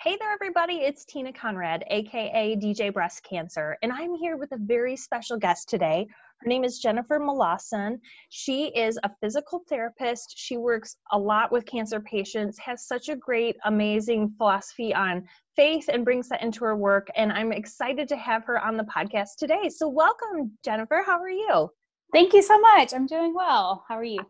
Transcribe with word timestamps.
Hey 0.00 0.16
there, 0.20 0.30
everybody. 0.30 0.74
It's 0.74 1.04
Tina 1.04 1.32
Conrad, 1.32 1.82
aka 1.90 2.54
DJ 2.54 2.94
Breast 2.94 3.24
Cancer, 3.24 3.76
and 3.82 3.90
I'm 3.92 4.14
here 4.14 4.36
with 4.36 4.52
a 4.52 4.56
very 4.56 4.94
special 4.94 5.36
guest 5.36 5.68
today. 5.68 6.06
Her 6.38 6.48
name 6.48 6.62
is 6.62 6.78
Jennifer 6.78 7.18
Molason. 7.18 7.98
She 8.28 8.66
is 8.66 8.96
a 9.02 9.10
physical 9.20 9.64
therapist. 9.68 10.34
She 10.36 10.56
works 10.56 10.94
a 11.10 11.18
lot 11.18 11.50
with 11.50 11.66
cancer 11.66 11.98
patients, 11.98 12.60
has 12.60 12.86
such 12.86 13.08
a 13.08 13.16
great, 13.16 13.56
amazing 13.64 14.34
philosophy 14.38 14.94
on 14.94 15.26
faith, 15.56 15.90
and 15.92 16.04
brings 16.04 16.28
that 16.28 16.44
into 16.44 16.64
her 16.64 16.76
work. 16.76 17.08
And 17.16 17.32
I'm 17.32 17.50
excited 17.50 18.06
to 18.10 18.16
have 18.16 18.44
her 18.44 18.64
on 18.64 18.76
the 18.76 18.84
podcast 18.84 19.30
today. 19.36 19.68
So, 19.68 19.88
welcome, 19.88 20.56
Jennifer. 20.64 21.02
How 21.04 21.20
are 21.20 21.28
you? 21.28 21.70
Thank 22.12 22.34
you 22.34 22.42
so 22.42 22.56
much. 22.60 22.94
I'm 22.94 23.06
doing 23.06 23.34
well. 23.34 23.84
How 23.88 23.96
are 23.96 24.04
you? 24.04 24.20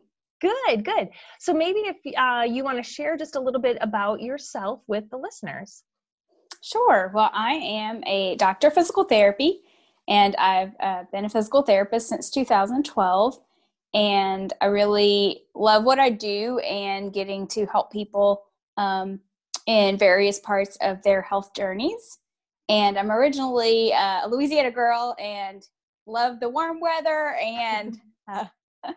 Good, 0.40 0.84
good. 0.84 1.08
So 1.40 1.52
maybe 1.52 1.80
if 1.80 1.96
uh, 2.16 2.44
you 2.44 2.62
want 2.64 2.76
to 2.76 2.82
share 2.82 3.16
just 3.16 3.36
a 3.36 3.40
little 3.40 3.60
bit 3.60 3.78
about 3.80 4.20
yourself 4.20 4.80
with 4.86 5.10
the 5.10 5.16
listeners. 5.16 5.82
Sure. 6.62 7.10
Well, 7.14 7.30
I 7.32 7.52
am 7.52 8.02
a 8.04 8.36
doctor 8.36 8.68
of 8.68 8.74
physical 8.74 9.04
therapy, 9.04 9.60
and 10.08 10.36
I've 10.36 10.72
uh, 10.80 11.04
been 11.12 11.24
a 11.24 11.28
physical 11.28 11.62
therapist 11.62 12.08
since 12.08 12.30
2012. 12.30 13.38
And 13.94 14.52
I 14.60 14.66
really 14.66 15.44
love 15.54 15.84
what 15.84 15.98
I 15.98 16.10
do 16.10 16.58
and 16.58 17.12
getting 17.12 17.46
to 17.48 17.66
help 17.66 17.90
people 17.90 18.42
um, 18.76 19.20
in 19.66 19.96
various 19.96 20.38
parts 20.38 20.76
of 20.82 21.02
their 21.02 21.22
health 21.22 21.54
journeys. 21.54 22.18
And 22.68 22.98
I'm 22.98 23.10
originally 23.10 23.92
uh, 23.94 24.26
a 24.26 24.28
Louisiana 24.28 24.70
girl 24.70 25.16
and 25.18 25.66
love 26.06 26.38
the 26.38 26.48
warm 26.48 26.80
weather 26.80 27.36
and 27.42 27.98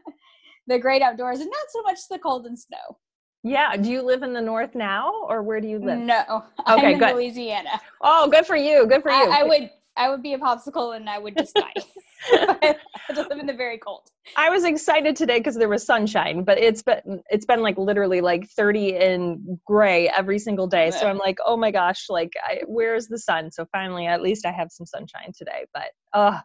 the 0.71 0.79
great 0.79 1.01
outdoors 1.01 1.39
and 1.39 1.49
not 1.49 1.65
so 1.69 1.81
much 1.83 1.99
the 2.09 2.19
cold 2.19 2.45
and 2.45 2.57
snow. 2.57 2.97
Yeah. 3.43 3.75
Do 3.75 3.89
you 3.89 4.01
live 4.03 4.23
in 4.23 4.33
the 4.33 4.41
north 4.41 4.75
now 4.75 5.11
or 5.27 5.41
where 5.41 5.59
do 5.59 5.67
you 5.67 5.79
live? 5.79 5.99
No. 5.99 6.43
Okay, 6.59 6.63
I'm 6.65 6.93
in 6.93 6.99
good. 6.99 7.15
Louisiana. 7.15 7.81
Oh, 8.01 8.29
good 8.29 8.45
for 8.45 8.55
you. 8.55 8.85
Good 8.87 9.01
for 9.01 9.11
you. 9.11 9.31
I, 9.31 9.41
I 9.41 9.43
would 9.43 9.69
I 9.97 10.09
would 10.09 10.23
be 10.23 10.33
a 10.33 10.37
popsicle 10.37 10.95
and 10.95 11.09
I 11.09 11.17
would 11.17 11.35
just 11.37 11.55
die. 11.55 11.73
I 12.31 12.75
just 13.15 13.29
live 13.29 13.39
in 13.39 13.47
the 13.47 13.53
very 13.53 13.79
cold. 13.79 14.03
I 14.37 14.51
was 14.51 14.63
excited 14.63 15.15
today 15.15 15.39
because 15.39 15.55
there 15.55 15.67
was 15.67 15.83
sunshine, 15.83 16.43
but 16.43 16.59
it's 16.59 16.83
been 16.83 17.23
it's 17.31 17.45
been 17.45 17.61
like 17.61 17.79
literally 17.79 18.21
like 18.21 18.47
30 18.49 18.95
in 18.95 19.59
gray 19.65 20.07
every 20.07 20.37
single 20.37 20.67
day. 20.67 20.91
So 20.91 21.07
I'm 21.07 21.17
like, 21.17 21.39
oh 21.43 21.57
my 21.57 21.71
gosh, 21.71 22.05
like 22.09 22.33
I, 22.43 22.61
where's 22.67 23.07
the 23.07 23.17
sun? 23.17 23.51
So 23.51 23.65
finally, 23.71 24.05
at 24.05 24.21
least 24.21 24.45
I 24.45 24.51
have 24.51 24.67
some 24.71 24.85
sunshine 24.85 25.31
today. 25.35 25.65
But 25.73 25.89
uh, 26.13 26.39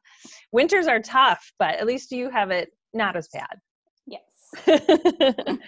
winters 0.50 0.86
are 0.86 1.00
tough, 1.00 1.52
but 1.58 1.74
at 1.76 1.86
least 1.86 2.10
you 2.10 2.30
have 2.30 2.50
it 2.50 2.70
not 2.94 3.14
as 3.14 3.28
bad. 3.28 3.58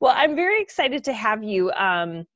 well, 0.00 0.14
I'm 0.16 0.34
very 0.36 0.60
excited 0.60 1.04
to 1.04 1.12
have 1.12 1.42
you. 1.42 1.70
Um, 1.72 2.26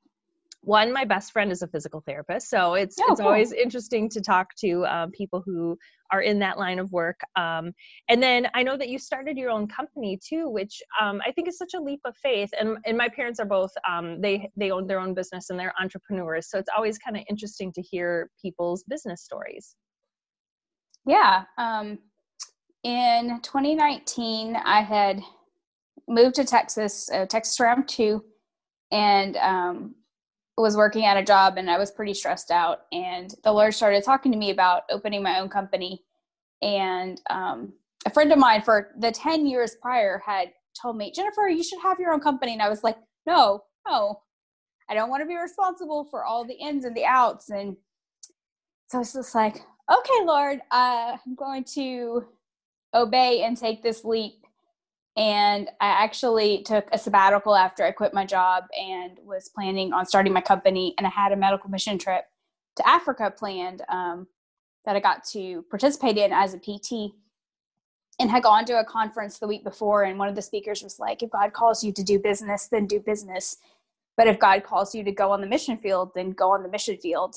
one, 0.62 0.92
my 0.92 1.04
best 1.04 1.32
friend 1.32 1.52
is 1.52 1.62
a 1.62 1.68
physical 1.68 2.00
therapist, 2.00 2.50
so 2.50 2.74
it's 2.74 2.96
oh, 2.98 3.12
it's 3.12 3.20
cool. 3.20 3.28
always 3.28 3.52
interesting 3.52 4.08
to 4.10 4.20
talk 4.20 4.48
to 4.56 4.84
um, 4.86 5.12
people 5.12 5.40
who 5.46 5.78
are 6.10 6.22
in 6.22 6.40
that 6.40 6.58
line 6.58 6.80
of 6.80 6.90
work. 6.90 7.20
Um, 7.36 7.72
and 8.08 8.20
then 8.20 8.48
I 8.52 8.64
know 8.64 8.76
that 8.76 8.88
you 8.88 8.98
started 8.98 9.38
your 9.38 9.50
own 9.50 9.68
company 9.68 10.18
too, 10.26 10.48
which 10.48 10.82
um, 11.00 11.20
I 11.24 11.30
think 11.30 11.46
is 11.46 11.56
such 11.56 11.74
a 11.74 11.80
leap 11.80 12.00
of 12.04 12.16
faith. 12.16 12.50
And 12.58 12.78
and 12.84 12.96
my 12.96 13.08
parents 13.08 13.38
are 13.38 13.46
both 13.46 13.70
um, 13.88 14.20
they 14.20 14.50
they 14.56 14.72
own 14.72 14.88
their 14.88 14.98
own 14.98 15.14
business 15.14 15.50
and 15.50 15.58
they're 15.58 15.74
entrepreneurs, 15.80 16.50
so 16.50 16.58
it's 16.58 16.70
always 16.76 16.98
kind 16.98 17.16
of 17.16 17.22
interesting 17.30 17.72
to 17.74 17.82
hear 17.82 18.30
people's 18.42 18.82
business 18.88 19.22
stories. 19.22 19.76
Yeah. 21.06 21.44
Um, 21.58 22.00
in 22.82 23.41
2019, 23.42 24.56
I 24.56 24.80
had 24.80 25.20
moved 26.08 26.36
to 26.36 26.44
Texas, 26.44 27.10
uh, 27.10 27.26
Texas 27.26 27.60
around 27.60 27.88
two, 27.88 28.24
and 28.90 29.36
um, 29.36 29.94
was 30.56 30.76
working 30.76 31.04
at 31.04 31.16
a 31.16 31.24
job, 31.24 31.58
and 31.58 31.70
I 31.70 31.78
was 31.78 31.90
pretty 31.90 32.14
stressed 32.14 32.50
out. 32.50 32.80
And 32.92 33.34
the 33.44 33.52
Lord 33.52 33.74
started 33.74 34.04
talking 34.04 34.32
to 34.32 34.38
me 34.38 34.50
about 34.50 34.84
opening 34.90 35.22
my 35.22 35.40
own 35.40 35.48
company. 35.48 36.02
And 36.62 37.20
um, 37.28 37.74
a 38.06 38.10
friend 38.10 38.32
of 38.32 38.38
mine 38.38 38.62
for 38.62 38.92
the 38.98 39.12
10 39.12 39.47
years 39.47 39.76
prior 39.81 40.22
had 40.25 40.53
told 40.81 40.97
me, 40.97 41.12
Jennifer, 41.12 41.48
you 41.48 41.62
should 41.62 41.81
have 41.82 42.00
your 42.00 42.12
own 42.12 42.20
company. 42.20 42.52
And 42.52 42.62
I 42.62 42.69
was 42.69 42.82
like, 42.82 42.97
no, 43.26 43.64
no, 43.86 44.20
I 44.88 44.94
don't 44.94 45.10
want 45.10 45.22
to 45.22 45.26
be 45.26 45.36
responsible 45.36 46.04
for 46.04 46.25
all 46.25 46.44
the 46.44 46.54
ins 46.54 46.84
and 46.84 46.97
the 46.97 47.04
outs. 47.04 47.50
And 47.50 47.76
so 48.88 49.00
it's 49.00 49.12
just 49.12 49.34
like, 49.34 49.56
okay, 49.91 50.25
Lord, 50.25 50.60
uh, 50.70 51.16
I'm 51.26 51.34
going 51.34 51.64
to 51.75 52.25
obey 52.94 53.42
and 53.42 53.56
take 53.56 53.82
this 53.82 54.04
leap 54.04 54.45
and 55.16 55.71
I 55.81 55.88
actually 55.88 56.62
took 56.62 56.88
a 56.93 56.99
sabbatical 56.99 57.54
after 57.54 57.84
I 57.84 57.91
quit 57.91 58.12
my 58.12 58.27
job 58.27 58.65
and 58.78 59.19
was 59.25 59.49
planning 59.49 59.93
on 59.94 60.04
starting 60.04 60.32
my 60.32 60.43
company. 60.43 60.94
And 60.99 61.06
I 61.06 61.10
had 61.10 61.32
a 61.32 61.37
medical 61.37 61.71
mission 61.71 61.97
trip 61.97 62.25
to 62.77 62.87
Africa 62.87 63.32
planned 63.34 63.82
um, 63.88 64.26
that 64.84 64.94
I 64.94 65.00
got 65.00 65.25
to 65.28 65.65
participate 65.71 66.19
in 66.19 66.32
as 66.32 66.53
a 66.53 66.59
PT. 66.59 67.15
And 68.19 68.31
had 68.31 68.44
gone 68.44 68.65
to 68.66 68.81
a 68.81 68.84
conference 68.84 69.38
the 69.38 69.47
week 69.47 69.62
before, 69.62 70.05
and 70.05 70.19
one 70.19 70.28
of 70.28 70.34
the 70.34 70.41
speakers 70.41 70.82
was 70.82 70.99
like, 70.99 71.22
If 71.22 71.31
God 71.31 71.53
calls 71.53 71.84
you 71.84 71.93
to 71.93 72.03
do 72.03 72.19
business, 72.19 72.66
then 72.66 72.87
do 72.87 72.99
business. 72.99 73.59
But 74.16 74.26
if 74.26 74.38
God 74.38 74.65
calls 74.65 74.94
you 74.94 75.05
to 75.05 75.12
go 75.12 75.32
on 75.32 75.43
the 75.43 75.47
mission 75.47 75.76
field, 75.76 76.12
then 76.15 76.31
go 76.31 76.50
on 76.53 76.62
the 76.62 76.71
mission 76.71 76.97
field. 76.97 77.37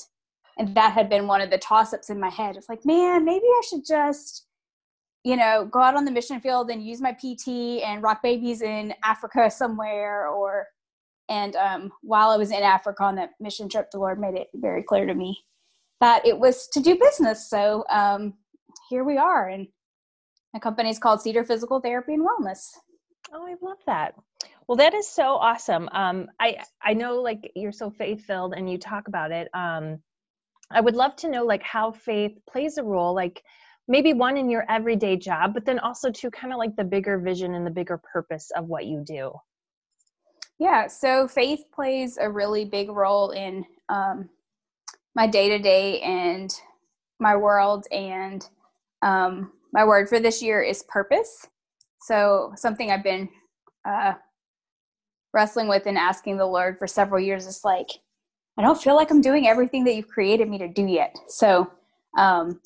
And 0.56 0.74
that 0.74 0.92
had 0.92 1.10
been 1.10 1.26
one 1.26 1.42
of 1.42 1.50
the 1.50 1.58
toss 1.58 1.92
ups 1.92 2.08
in 2.08 2.18
my 2.18 2.30
head. 2.30 2.56
It's 2.56 2.70
like, 2.70 2.86
man, 2.86 3.26
maybe 3.26 3.44
I 3.44 3.62
should 3.68 3.84
just 3.84 4.46
you 5.24 5.36
know, 5.36 5.68
go 5.70 5.80
out 5.80 5.96
on 5.96 6.04
the 6.04 6.10
mission 6.10 6.40
field 6.40 6.70
and 6.70 6.84
use 6.84 7.00
my 7.00 7.12
PT 7.12 7.82
and 7.84 8.02
rock 8.02 8.22
babies 8.22 8.62
in 8.62 8.94
Africa 9.04 9.50
somewhere 9.50 10.28
or 10.28 10.66
and 11.30 11.54
um, 11.54 11.92
while 12.02 12.30
I 12.30 12.36
was 12.36 12.50
in 12.50 12.62
Africa 12.62 13.04
on 13.04 13.14
that 13.14 13.30
mission 13.38 13.68
trip, 13.68 13.90
the 13.92 14.00
Lord 14.00 14.20
made 14.20 14.34
it 14.34 14.48
very 14.52 14.82
clear 14.82 15.06
to 15.06 15.14
me 15.14 15.38
that 16.00 16.26
it 16.26 16.36
was 16.36 16.66
to 16.72 16.80
do 16.80 16.98
business. 16.98 17.48
So 17.48 17.84
um, 17.88 18.34
here 18.88 19.04
we 19.04 19.16
are, 19.16 19.48
and 19.48 19.68
my 20.52 20.58
company 20.58 20.90
is 20.90 20.98
called 20.98 21.22
Cedar 21.22 21.44
Physical 21.44 21.80
Therapy 21.80 22.14
and 22.14 22.26
Wellness. 22.26 22.70
Oh, 23.32 23.46
I 23.46 23.54
love 23.62 23.78
that. 23.86 24.14
Well, 24.66 24.76
that 24.76 24.92
is 24.92 25.08
so 25.08 25.36
awesome. 25.36 25.88
Um, 25.92 26.26
I 26.40 26.58
I 26.82 26.94
know 26.94 27.20
like 27.20 27.52
you're 27.54 27.70
so 27.70 27.90
faith 27.90 28.24
filled, 28.24 28.54
and 28.54 28.68
you 28.68 28.76
talk 28.76 29.06
about 29.06 29.30
it. 29.30 29.48
Um, 29.54 30.00
I 30.72 30.80
would 30.80 30.96
love 30.96 31.14
to 31.16 31.30
know 31.30 31.44
like 31.44 31.62
how 31.62 31.92
faith 31.92 32.38
plays 32.50 32.76
a 32.76 32.82
role, 32.82 33.14
like 33.14 33.42
maybe 33.90 34.12
one 34.14 34.36
in 34.36 34.48
your 34.48 34.64
everyday 34.70 35.16
job, 35.16 35.52
but 35.52 35.66
then 35.66 35.80
also 35.80 36.12
to 36.12 36.30
kind 36.30 36.52
of 36.52 36.58
like 36.58 36.76
the 36.76 36.84
bigger 36.84 37.18
vision 37.18 37.54
and 37.54 37.66
the 37.66 37.70
bigger 37.70 37.98
purpose 37.98 38.50
of 38.56 38.68
what 38.68 38.86
you 38.86 39.02
do? 39.04 39.32
Yeah, 40.60 40.86
so 40.86 41.26
faith 41.26 41.64
plays 41.74 42.16
a 42.16 42.30
really 42.30 42.64
big 42.64 42.88
role 42.88 43.30
in 43.30 43.64
um, 43.88 44.28
my 45.16 45.26
day 45.26 45.48
to 45.48 45.58
day 45.58 46.00
and 46.02 46.54
my 47.18 47.34
world. 47.34 47.86
And 47.90 48.48
um, 49.02 49.52
my 49.72 49.84
word 49.84 50.08
for 50.08 50.20
this 50.20 50.40
year 50.40 50.62
is 50.62 50.84
purpose. 50.84 51.48
So, 52.02 52.52
something 52.56 52.90
I've 52.90 53.02
been 53.02 53.28
uh, 53.86 54.14
wrestling 55.34 55.66
with 55.66 55.86
and 55.86 55.98
asking 55.98 56.36
the 56.36 56.46
Lord 56.46 56.78
for 56.78 56.86
several 56.86 57.20
years 57.20 57.46
is 57.46 57.62
like, 57.64 57.88
I 58.56 58.62
don't 58.62 58.80
feel 58.80 58.94
like 58.94 59.10
I'm 59.10 59.20
doing 59.20 59.48
everything 59.48 59.84
that 59.84 59.94
you've 59.96 60.08
created 60.08 60.48
me 60.48 60.58
to 60.58 60.68
do 60.68 60.86
yet. 60.86 61.16
So, 61.28 61.70
um, 62.16 62.60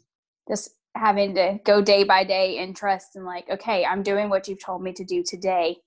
having 0.97 1.35
to 1.35 1.61
go 1.65 1.83
day 1.83 2.05
by 2.05 2.25
day 2.25 2.59
and 2.59 2.77
trust 2.77 3.17
and 3.17 3.25
like 3.25 3.49
okay 3.51 3.85
i'm 3.85 4.03
doing 4.03 4.29
what 4.29 4.49
you've 4.49 4.65
told 4.65 4.83
me 4.83 4.93
to 4.93 5.05
do 5.05 5.23
today. 5.23 5.79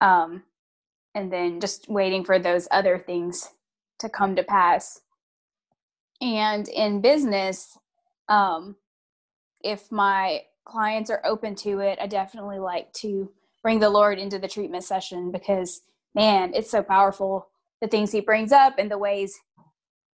Um 0.00 0.44
and 1.14 1.32
then 1.32 1.60
just 1.60 1.88
waiting 1.88 2.24
for 2.24 2.38
those 2.38 2.68
other 2.70 2.98
things 2.98 3.50
to 3.98 4.08
come 4.08 4.36
to 4.36 4.44
pass. 4.44 5.00
And 6.20 6.68
in 6.68 7.00
business 7.00 7.78
um 8.28 8.76
if 9.62 9.90
my 9.92 10.42
clients 10.64 11.10
are 11.10 11.22
open 11.24 11.54
to 11.54 11.80
it 11.80 11.98
i 12.00 12.06
definitely 12.06 12.58
like 12.58 12.92
to 12.92 13.30
bring 13.62 13.80
the 13.80 13.90
lord 13.90 14.18
into 14.18 14.38
the 14.38 14.48
treatment 14.48 14.84
session 14.84 15.30
because 15.30 15.82
man 16.14 16.52
it's 16.54 16.70
so 16.70 16.82
powerful 16.82 17.48
the 17.80 17.88
things 17.88 18.12
he 18.12 18.20
brings 18.20 18.52
up 18.52 18.74
and 18.78 18.90
the 18.90 18.98
ways 18.98 19.38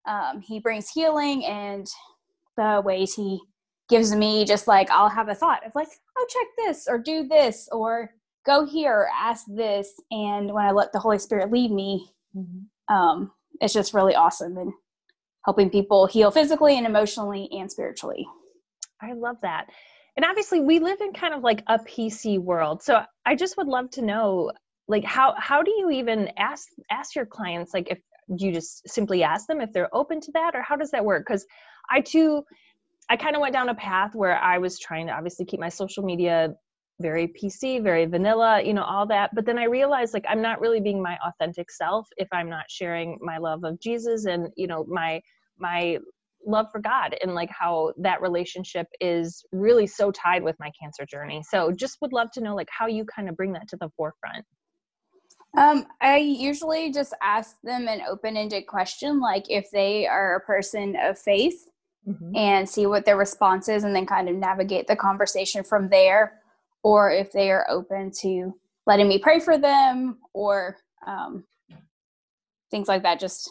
um, 0.07 0.41
he 0.43 0.61
brings 0.61 0.91
healing 0.91 1.45
and 1.45 1.89
the 2.57 2.83
ways 2.85 3.15
he 3.15 3.41
gives 3.89 4.15
me 4.15 4.45
just 4.45 4.67
like 4.67 4.91
I'll 4.91 5.09
have 5.09 5.29
a 5.29 5.35
thought 5.35 5.67
of 5.67 5.73
like, 5.75 5.89
oh, 6.17 6.27
check 6.29 6.47
this 6.67 6.87
or 6.89 6.99
do 6.99 7.27
this 7.29 7.69
or 7.73 8.11
go 8.47 8.65
here 8.65 8.93
or 8.93 9.09
ask 9.15 9.45
this. 9.49 9.93
And 10.11 10.53
when 10.53 10.65
I 10.65 10.71
let 10.71 10.93
the 10.93 10.99
Holy 10.99 11.19
Spirit 11.19 11.51
lead 11.51 11.71
me, 11.71 12.11
mm-hmm. 12.37 12.95
um, 12.95 13.33
it's 13.61 13.75
just 13.75 13.95
really 13.95 14.15
awesome 14.15 14.57
and 14.59 14.73
helping 15.45 15.71
people 15.71 16.07
heal 16.07 16.31
physically 16.31 16.77
and 16.77 16.87
emotionally 16.87 17.49
and 17.53 17.71
spiritually. 17.71 18.27
I 19.01 19.13
love 19.13 19.37
that. 19.43 19.67
And 20.17 20.25
obviously 20.25 20.61
we 20.61 20.79
live 20.79 21.01
in 21.01 21.13
kind 21.13 21.35
of 21.35 21.43
like 21.43 21.63
a 21.67 21.79
PC 21.79 22.39
world. 22.39 22.83
So 22.83 23.03
I 23.27 23.35
just 23.35 23.57
would 23.57 23.67
love 23.67 23.91
to 23.91 24.03
know 24.03 24.53
like 24.87 25.05
how 25.05 25.35
how 25.39 25.63
do 25.63 25.71
you 25.71 25.91
even 25.91 26.31
ask 26.37 26.69
ask 26.91 27.15
your 27.15 27.27
clients 27.27 27.73
like 27.73 27.91
if 27.91 27.99
you 28.29 28.53
just 28.53 28.89
simply 28.89 29.23
ask 29.23 29.47
them 29.47 29.61
if 29.61 29.73
they're 29.73 29.95
open 29.95 30.21
to 30.21 30.33
that 30.33 30.55
or 30.55 30.63
how 30.63 30.77
does 30.77 30.91
that 30.93 31.05
work? 31.05 31.27
Cuz 31.27 31.47
I 31.91 32.01
too 32.01 32.45
I 33.09 33.17
kind 33.17 33.37
of 33.37 33.43
went 33.43 33.53
down 33.53 33.69
a 33.69 33.75
path 33.75 34.15
where 34.15 34.39
I 34.39 34.59
was 34.59 34.79
trying 34.79 35.07
to 35.09 35.13
obviously 35.13 35.45
keep 35.45 35.61
my 35.61 35.69
social 35.69 36.03
media 36.03 36.55
very 37.01 37.29
PC, 37.29 37.83
very 37.83 38.07
vanilla, 38.07 38.63
you 38.63 38.73
know, 38.73 38.85
all 38.85 39.07
that. 39.07 39.35
But 39.35 39.47
then 39.47 39.59
I 39.59 39.65
realized 39.65 40.15
like 40.15 40.25
I'm 40.29 40.41
not 40.41 40.61
really 40.61 40.81
being 40.81 41.03
my 41.03 41.19
authentic 41.27 41.71
self 41.71 42.07
if 42.17 42.29
I'm 42.33 42.49
not 42.49 42.71
sharing 42.71 43.19
my 43.21 43.39
love 43.39 43.65
of 43.65 43.81
Jesus 43.81 44.27
and, 44.27 44.49
you 44.57 44.67
know, 44.67 44.85
my 44.89 45.21
my 45.59 45.99
love 46.47 46.67
for 46.71 46.81
God 46.81 47.17
and 47.23 47.35
like 47.35 47.51
how 47.51 47.93
that 47.99 48.21
relationship 48.21 48.87
is 49.01 49.45
really 49.53 49.87
so 49.87 50.11
tied 50.11 50.43
with 50.43 50.57
my 50.61 50.71
cancer 50.81 51.07
journey. 51.07 51.43
So 51.49 51.73
just 51.73 51.99
would 52.03 52.13
love 52.13 52.31
to 52.33 52.41
know 52.41 52.55
like 52.55 52.69
how 52.71 52.87
you 52.87 53.05
kind 53.05 53.29
of 53.29 53.37
bring 53.37 53.53
that 53.53 53.69
to 53.69 53.77
the 53.77 53.89
forefront. 53.97 54.45
Um, 55.57 55.87
I 56.01 56.19
usually 56.19 56.91
just 56.93 57.15
ask 57.23 57.57
them 57.63 57.87
an 57.87 58.03
open-ended 58.09 58.67
question, 58.67 59.21
like 59.21 59.45
if 59.49 59.71
they 59.71 60.07
are 60.07 60.37
a 60.37 60.41
person 60.41 60.97
of 61.01 61.19
faith, 61.19 61.69
mm-hmm. 62.09 62.37
and 62.37 62.69
see 62.69 62.87
what 62.87 63.05
their 63.05 63.17
response 63.17 63.69
is, 63.69 63.85
and 63.85 63.95
then 63.95 64.07
kind 64.07 64.29
of 64.29 64.37
navigate 64.37 64.87
the 64.87 64.97
conversation 64.97 65.65
from 65.65 65.89
there, 65.89 66.41
or 66.83 67.11
if 67.11 67.33
they 67.33 67.51
are 67.51 67.67
open 67.69 68.11
to 68.21 68.55
letting 68.87 69.09
me 69.09 69.19
pray 69.19 69.41
for 69.41 69.59
them, 69.59 70.19
or 70.33 70.77
um, 71.07 71.45
things 72.71 72.89
like 72.89 73.03
that. 73.03 73.21
Just 73.21 73.51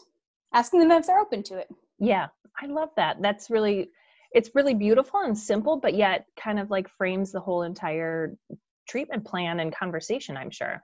asking 0.53 0.79
them 0.81 0.91
if 0.91 1.07
they're 1.07 1.19
open 1.19 1.43
to 1.43 1.57
it. 1.57 1.67
Yeah, 1.99 2.27
I 2.61 2.67
love 2.67 2.89
that. 2.97 3.21
That's 3.21 3.49
really, 3.49 3.89
it's 4.31 4.51
really 4.53 4.73
beautiful 4.73 5.21
and 5.21 5.37
simple, 5.37 5.77
but 5.77 5.95
yet 5.95 6.25
kind 6.39 6.59
of 6.59 6.69
like 6.69 6.89
frames 6.89 7.31
the 7.31 7.39
whole 7.39 7.63
entire 7.63 8.35
treatment 8.87 9.25
plan 9.25 9.59
and 9.59 9.73
conversation. 9.73 10.37
I'm 10.37 10.51
sure. 10.51 10.83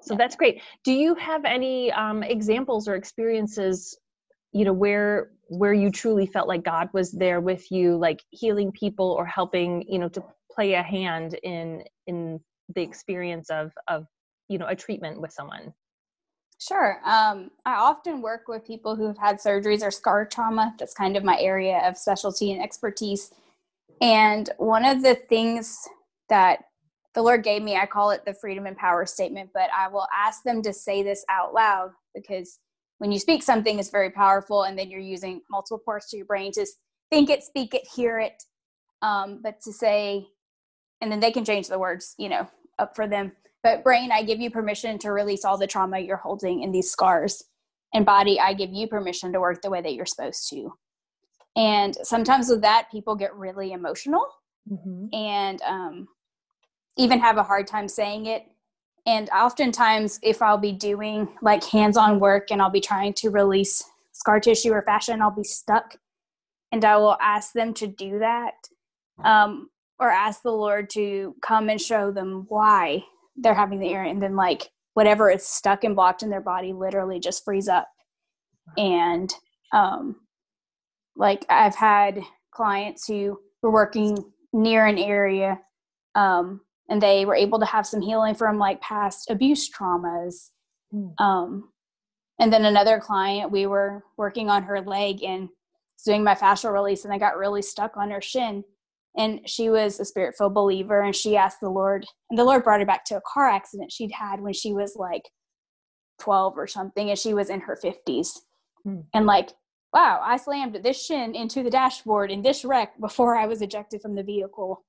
So 0.00 0.14
that's 0.14 0.36
great. 0.36 0.62
Do 0.84 0.92
you 0.92 1.14
have 1.16 1.44
any 1.44 1.90
um, 1.92 2.22
examples 2.22 2.88
or 2.88 2.94
experiences, 2.94 3.98
you 4.52 4.64
know, 4.64 4.72
where 4.72 5.30
where 5.48 5.72
you 5.72 5.90
truly 5.90 6.26
felt 6.26 6.48
like 6.48 6.62
God 6.64 6.88
was 6.92 7.10
there 7.12 7.40
with 7.40 7.70
you, 7.70 7.96
like 7.96 8.22
healing 8.30 8.70
people 8.72 9.12
or 9.12 9.24
helping, 9.24 9.82
you 9.88 9.98
know, 9.98 10.08
to 10.10 10.22
play 10.50 10.74
a 10.74 10.82
hand 10.82 11.38
in 11.42 11.84
in 12.06 12.40
the 12.74 12.82
experience 12.82 13.50
of 13.50 13.72
of 13.88 14.06
you 14.48 14.58
know 14.58 14.66
a 14.66 14.76
treatment 14.76 15.20
with 15.20 15.32
someone? 15.32 15.72
Sure. 16.60 17.00
Um, 17.04 17.52
I 17.64 17.74
often 17.74 18.20
work 18.20 18.48
with 18.48 18.66
people 18.66 18.96
who 18.96 19.06
have 19.06 19.18
had 19.18 19.36
surgeries 19.36 19.82
or 19.82 19.92
scar 19.92 20.26
trauma. 20.26 20.74
That's 20.78 20.92
kind 20.92 21.16
of 21.16 21.22
my 21.22 21.38
area 21.38 21.78
of 21.84 21.96
specialty 21.96 22.50
and 22.50 22.60
expertise. 22.60 23.32
And 24.00 24.50
one 24.58 24.84
of 24.84 25.02
the 25.02 25.14
things 25.14 25.88
that 26.28 26.64
the 27.18 27.22
Lord 27.22 27.42
gave 27.42 27.62
me. 27.62 27.76
I 27.76 27.84
call 27.84 28.10
it 28.10 28.24
the 28.24 28.32
freedom 28.32 28.66
and 28.66 28.76
power 28.76 29.04
statement, 29.04 29.50
but 29.52 29.70
I 29.76 29.88
will 29.88 30.06
ask 30.16 30.44
them 30.44 30.62
to 30.62 30.72
say 30.72 31.02
this 31.02 31.24
out 31.28 31.52
loud 31.52 31.90
because 32.14 32.60
when 32.98 33.12
you 33.12 33.18
speak 33.18 33.42
something 33.42 33.78
it's 33.78 33.90
very 33.90 34.10
powerful 34.10 34.64
and 34.64 34.78
then 34.78 34.90
you're 34.90 35.00
using 35.00 35.40
multiple 35.50 35.80
parts 35.84 36.12
of 36.12 36.18
your 36.18 36.26
brain 36.26 36.52
to 36.52 36.66
think 37.10 37.30
it, 37.30 37.42
speak 37.42 37.74
it, 37.74 37.86
hear 37.94 38.18
it. 38.18 38.42
Um, 39.02 39.40
but 39.42 39.60
to 39.62 39.72
say, 39.72 40.26
and 41.00 41.10
then 41.10 41.20
they 41.20 41.30
can 41.30 41.44
change 41.44 41.68
the 41.68 41.78
words, 41.78 42.14
you 42.18 42.28
know, 42.28 42.48
up 42.78 42.96
for 42.96 43.06
them. 43.06 43.32
But 43.62 43.84
brain, 43.84 44.10
I 44.12 44.22
give 44.22 44.40
you 44.40 44.50
permission 44.50 44.98
to 45.00 45.12
release 45.12 45.44
all 45.44 45.58
the 45.58 45.66
trauma 45.66 45.98
you're 45.98 46.16
holding 46.16 46.62
in 46.62 46.72
these 46.72 46.90
scars. 46.90 47.42
And 47.94 48.04
body, 48.04 48.38
I 48.38 48.52
give 48.52 48.70
you 48.72 48.86
permission 48.86 49.32
to 49.32 49.40
work 49.40 49.62
the 49.62 49.70
way 49.70 49.80
that 49.80 49.94
you're 49.94 50.06
supposed 50.06 50.48
to. 50.50 50.72
And 51.56 51.96
sometimes 52.02 52.48
with 52.48 52.62
that, 52.62 52.88
people 52.90 53.16
get 53.16 53.34
really 53.34 53.72
emotional. 53.72 54.26
Mm-hmm. 54.70 55.14
And 55.14 55.62
um, 55.62 56.08
even 56.96 57.20
have 57.20 57.38
a 57.38 57.42
hard 57.42 57.66
time 57.66 57.88
saying 57.88 58.26
it. 58.26 58.44
And 59.08 59.30
oftentimes, 59.30 60.20
if 60.22 60.42
I'll 60.42 60.58
be 60.58 60.72
doing 60.72 61.28
like 61.40 61.64
hands 61.64 61.96
on 61.96 62.20
work 62.20 62.50
and 62.50 62.60
I'll 62.60 62.68
be 62.68 62.78
trying 62.78 63.14
to 63.14 63.30
release 63.30 63.82
scar 64.12 64.38
tissue 64.38 64.70
or 64.70 64.82
fascia, 64.82 65.16
I'll 65.18 65.30
be 65.30 65.44
stuck. 65.44 65.96
And 66.72 66.84
I 66.84 66.98
will 66.98 67.16
ask 67.18 67.54
them 67.54 67.72
to 67.74 67.86
do 67.86 68.18
that 68.18 68.52
um, 69.24 69.70
or 69.98 70.10
ask 70.10 70.42
the 70.42 70.52
Lord 70.52 70.90
to 70.90 71.34
come 71.40 71.70
and 71.70 71.80
show 71.80 72.10
them 72.10 72.44
why 72.50 73.02
they're 73.34 73.54
having 73.54 73.80
the 73.80 73.88
ear. 73.88 74.02
And 74.02 74.22
then, 74.22 74.36
like, 74.36 74.68
whatever 74.92 75.30
is 75.30 75.46
stuck 75.46 75.84
and 75.84 75.96
blocked 75.96 76.22
in 76.22 76.28
their 76.28 76.42
body 76.42 76.74
literally 76.74 77.18
just 77.18 77.46
frees 77.46 77.66
up. 77.66 77.88
And, 78.76 79.32
um, 79.72 80.16
like, 81.16 81.46
I've 81.48 81.76
had 81.76 82.20
clients 82.50 83.06
who 83.06 83.40
were 83.62 83.70
working 83.70 84.22
near 84.52 84.84
an 84.84 84.98
area 84.98 85.60
um, 86.14 86.60
and 86.88 87.02
they 87.02 87.24
were 87.24 87.34
able 87.34 87.58
to 87.58 87.66
have 87.66 87.86
some 87.86 88.00
healing 88.00 88.34
from 88.34 88.58
like 88.58 88.80
past 88.80 89.30
abuse 89.30 89.70
traumas. 89.70 90.50
Mm. 90.92 91.20
Um, 91.20 91.70
and 92.38 92.52
then 92.52 92.64
another 92.64 92.98
client, 92.98 93.50
we 93.50 93.66
were 93.66 94.04
working 94.16 94.48
on 94.48 94.62
her 94.62 94.80
leg 94.80 95.22
and 95.22 95.48
doing 96.04 96.22
my 96.22 96.34
fascial 96.34 96.72
release, 96.72 97.04
and 97.04 97.12
I 97.12 97.18
got 97.18 97.36
really 97.36 97.62
stuck 97.62 97.96
on 97.96 98.10
her 98.10 98.22
shin. 98.22 98.64
And 99.16 99.40
she 99.48 99.68
was 99.68 99.98
a 99.98 100.04
spirit 100.04 100.36
filled 100.38 100.54
believer, 100.54 101.02
and 101.02 101.14
she 101.14 101.36
asked 101.36 101.60
the 101.60 101.68
Lord, 101.68 102.06
and 102.30 102.38
the 102.38 102.44
Lord 102.44 102.62
brought 102.62 102.80
her 102.80 102.86
back 102.86 103.04
to 103.06 103.16
a 103.16 103.22
car 103.26 103.48
accident 103.48 103.90
she'd 103.90 104.12
had 104.12 104.40
when 104.40 104.52
she 104.52 104.72
was 104.72 104.94
like 104.96 105.22
12 106.20 106.56
or 106.56 106.66
something, 106.66 107.10
and 107.10 107.18
she 107.18 107.34
was 107.34 107.50
in 107.50 107.60
her 107.60 107.76
50s. 107.82 108.38
Mm. 108.86 109.04
And 109.12 109.26
like, 109.26 109.50
wow, 109.92 110.20
I 110.22 110.36
slammed 110.36 110.78
this 110.82 111.04
shin 111.04 111.34
into 111.34 111.64
the 111.64 111.70
dashboard 111.70 112.30
in 112.30 112.42
this 112.42 112.64
wreck 112.64 112.98
before 113.00 113.36
I 113.36 113.46
was 113.46 113.60
ejected 113.60 114.00
from 114.00 114.14
the 114.14 114.22
vehicle 114.22 114.84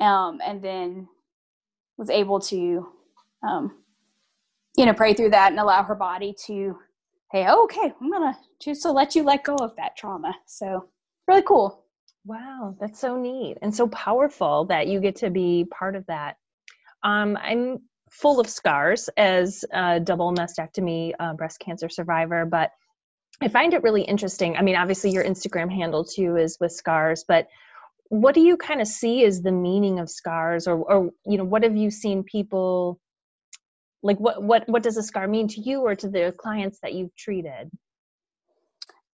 um, 0.00 0.40
and 0.44 0.62
then 0.62 1.08
was 1.96 2.10
able 2.10 2.40
to 2.40 2.86
um, 3.46 3.72
you 4.76 4.86
know 4.86 4.94
pray 4.94 5.14
through 5.14 5.30
that 5.30 5.50
and 5.50 5.60
allow 5.60 5.82
her 5.82 5.94
body 5.94 6.34
to 6.46 6.76
hey 7.32 7.48
okay 7.48 7.92
i'm 8.00 8.10
gonna 8.10 8.36
choose 8.60 8.80
to 8.80 8.90
let 8.90 9.14
you 9.14 9.22
let 9.22 9.44
go 9.44 9.54
of 9.56 9.74
that 9.76 9.96
trauma. 9.96 10.34
So 10.46 10.88
really 11.28 11.42
cool. 11.42 11.84
Wow 12.24 12.76
that's 12.80 13.00
so 13.00 13.16
neat 13.16 13.58
and 13.62 13.74
so 13.74 13.88
powerful 13.88 14.64
that 14.66 14.86
you 14.86 15.00
get 15.00 15.16
to 15.16 15.30
be 15.30 15.66
part 15.70 15.94
of 15.96 16.06
that. 16.06 16.36
Um, 17.02 17.38
i'm 17.40 17.80
full 18.10 18.38
of 18.40 18.48
scars 18.48 19.10
as 19.16 19.64
a 19.72 19.98
double 20.00 20.32
mastectomy 20.32 21.12
uh, 21.18 21.34
breast 21.34 21.58
cancer 21.58 21.88
survivor 21.88 22.46
but 22.46 22.70
i 23.42 23.48
find 23.48 23.74
it 23.74 23.82
really 23.82 24.02
interesting. 24.02 24.56
I 24.56 24.62
mean 24.62 24.76
obviously 24.76 25.10
your 25.10 25.24
instagram 25.24 25.70
handle 25.70 26.04
too 26.04 26.36
is 26.36 26.58
with 26.60 26.72
scars 26.72 27.24
but 27.26 27.48
what 28.14 28.34
do 28.34 28.40
you 28.40 28.56
kind 28.56 28.80
of 28.80 28.86
see 28.86 29.24
as 29.24 29.42
the 29.42 29.50
meaning 29.50 29.98
of 29.98 30.08
scars 30.08 30.68
or 30.68 30.76
or 30.76 31.10
you 31.26 31.36
know 31.36 31.44
what 31.44 31.64
have 31.64 31.76
you 31.76 31.90
seen 31.90 32.22
people 32.22 33.00
like 34.02 34.18
what 34.18 34.42
what 34.42 34.68
what 34.68 34.82
does 34.84 34.96
a 34.96 35.02
scar 35.02 35.26
mean 35.26 35.48
to 35.48 35.60
you 35.60 35.80
or 35.80 35.96
to 35.96 36.08
the 36.08 36.32
clients 36.38 36.78
that 36.82 36.94
you've 36.94 37.14
treated? 37.16 37.70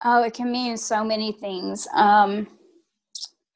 Oh 0.05 0.23
it 0.23 0.35
can 0.35 0.53
mean 0.53 0.77
so 0.77 1.03
many 1.03 1.33
things. 1.33 1.89
Um 1.95 2.47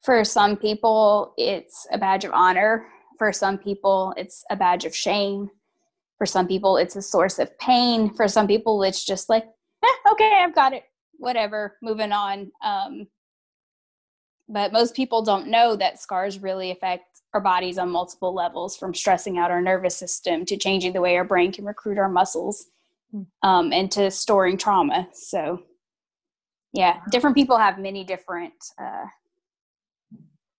for 0.01 0.23
some 0.23 0.57
people 0.57 1.33
it's 1.37 1.85
a 1.91 1.97
badge 1.97 2.25
of 2.25 2.31
honor. 2.33 2.87
For 3.19 3.31
some 3.31 3.59
people 3.59 4.15
it's 4.17 4.43
a 4.49 4.55
badge 4.55 4.85
of 4.85 4.95
shame. 4.95 5.49
For 6.17 6.25
some 6.25 6.47
people 6.47 6.77
it's 6.77 6.95
a 6.95 7.03
source 7.03 7.37
of 7.37 7.55
pain. 7.59 8.11
For 8.15 8.27
some 8.27 8.47
people 8.47 8.81
it's 8.81 9.05
just 9.05 9.29
like 9.29 9.45
eh, 9.83 10.11
okay 10.11 10.39
i've 10.41 10.55
got 10.55 10.73
it. 10.73 10.83
Whatever 11.17 11.77
moving 11.83 12.11
on. 12.11 12.51
Um 12.63 13.05
but 14.47 14.71
most 14.71 14.95
people 14.95 15.21
don't 15.21 15.47
know 15.47 15.75
that 15.75 15.99
scars 15.99 16.39
really 16.39 16.71
affect 16.71 17.21
our 17.33 17.41
bodies 17.41 17.77
on 17.77 17.89
multiple 17.89 18.33
levels 18.33 18.77
from 18.77 18.93
stressing 18.93 19.37
out 19.37 19.51
our 19.51 19.61
nervous 19.61 19.95
system 19.95 20.45
to 20.45 20.55
changing 20.55 20.93
the 20.93 21.01
way 21.01 21.17
our 21.17 21.25
brain 21.25 21.51
can 21.51 21.65
recruit 21.65 21.97
our 21.97 22.09
muscles 22.09 22.67
hmm. 23.11 23.23
um, 23.43 23.73
and 23.73 23.91
to 23.91 24.09
storing 24.09 24.57
trauma. 24.57 25.07
So 25.13 25.63
yeah 26.75 26.99
different 27.09 27.35
people 27.35 27.57
have 27.57 27.79
many 27.79 28.03
different 28.03 28.53
uh, 28.77 29.05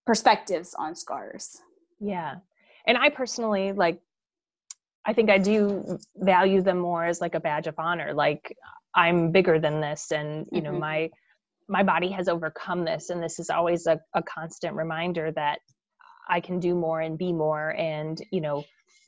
perspectives 0.06 0.74
on 0.74 0.96
scars. 0.96 1.58
Yeah. 2.00 2.36
And 2.86 2.96
i 2.96 3.10
personally 3.10 3.72
like 3.72 4.00
i 5.04 5.12
think 5.12 5.30
i 5.30 5.38
do 5.38 5.98
value 6.16 6.62
them 6.62 6.78
more 6.78 7.04
as 7.04 7.20
like 7.20 7.34
a 7.34 7.40
badge 7.40 7.66
of 7.66 7.78
honor. 7.78 8.14
Like 8.14 8.56
i'm 8.94 9.30
bigger 9.30 9.58
than 9.58 9.80
this 9.80 10.10
and 10.10 10.46
you 10.50 10.62
mm-hmm. 10.62 10.72
know 10.72 10.78
my 10.78 11.10
my 11.68 11.82
body 11.82 12.10
has 12.10 12.28
overcome 12.28 12.84
this 12.84 13.10
and 13.10 13.22
this 13.22 13.38
is 13.38 13.50
always 13.50 13.86
a, 13.86 14.00
a 14.14 14.22
constant 14.22 14.74
reminder 14.74 15.32
that 15.32 15.58
i 16.28 16.40
can 16.40 16.58
do 16.58 16.74
more 16.74 17.00
and 17.00 17.18
be 17.18 17.32
more 17.32 17.74
and 17.76 18.22
you 18.30 18.40
know 18.40 18.64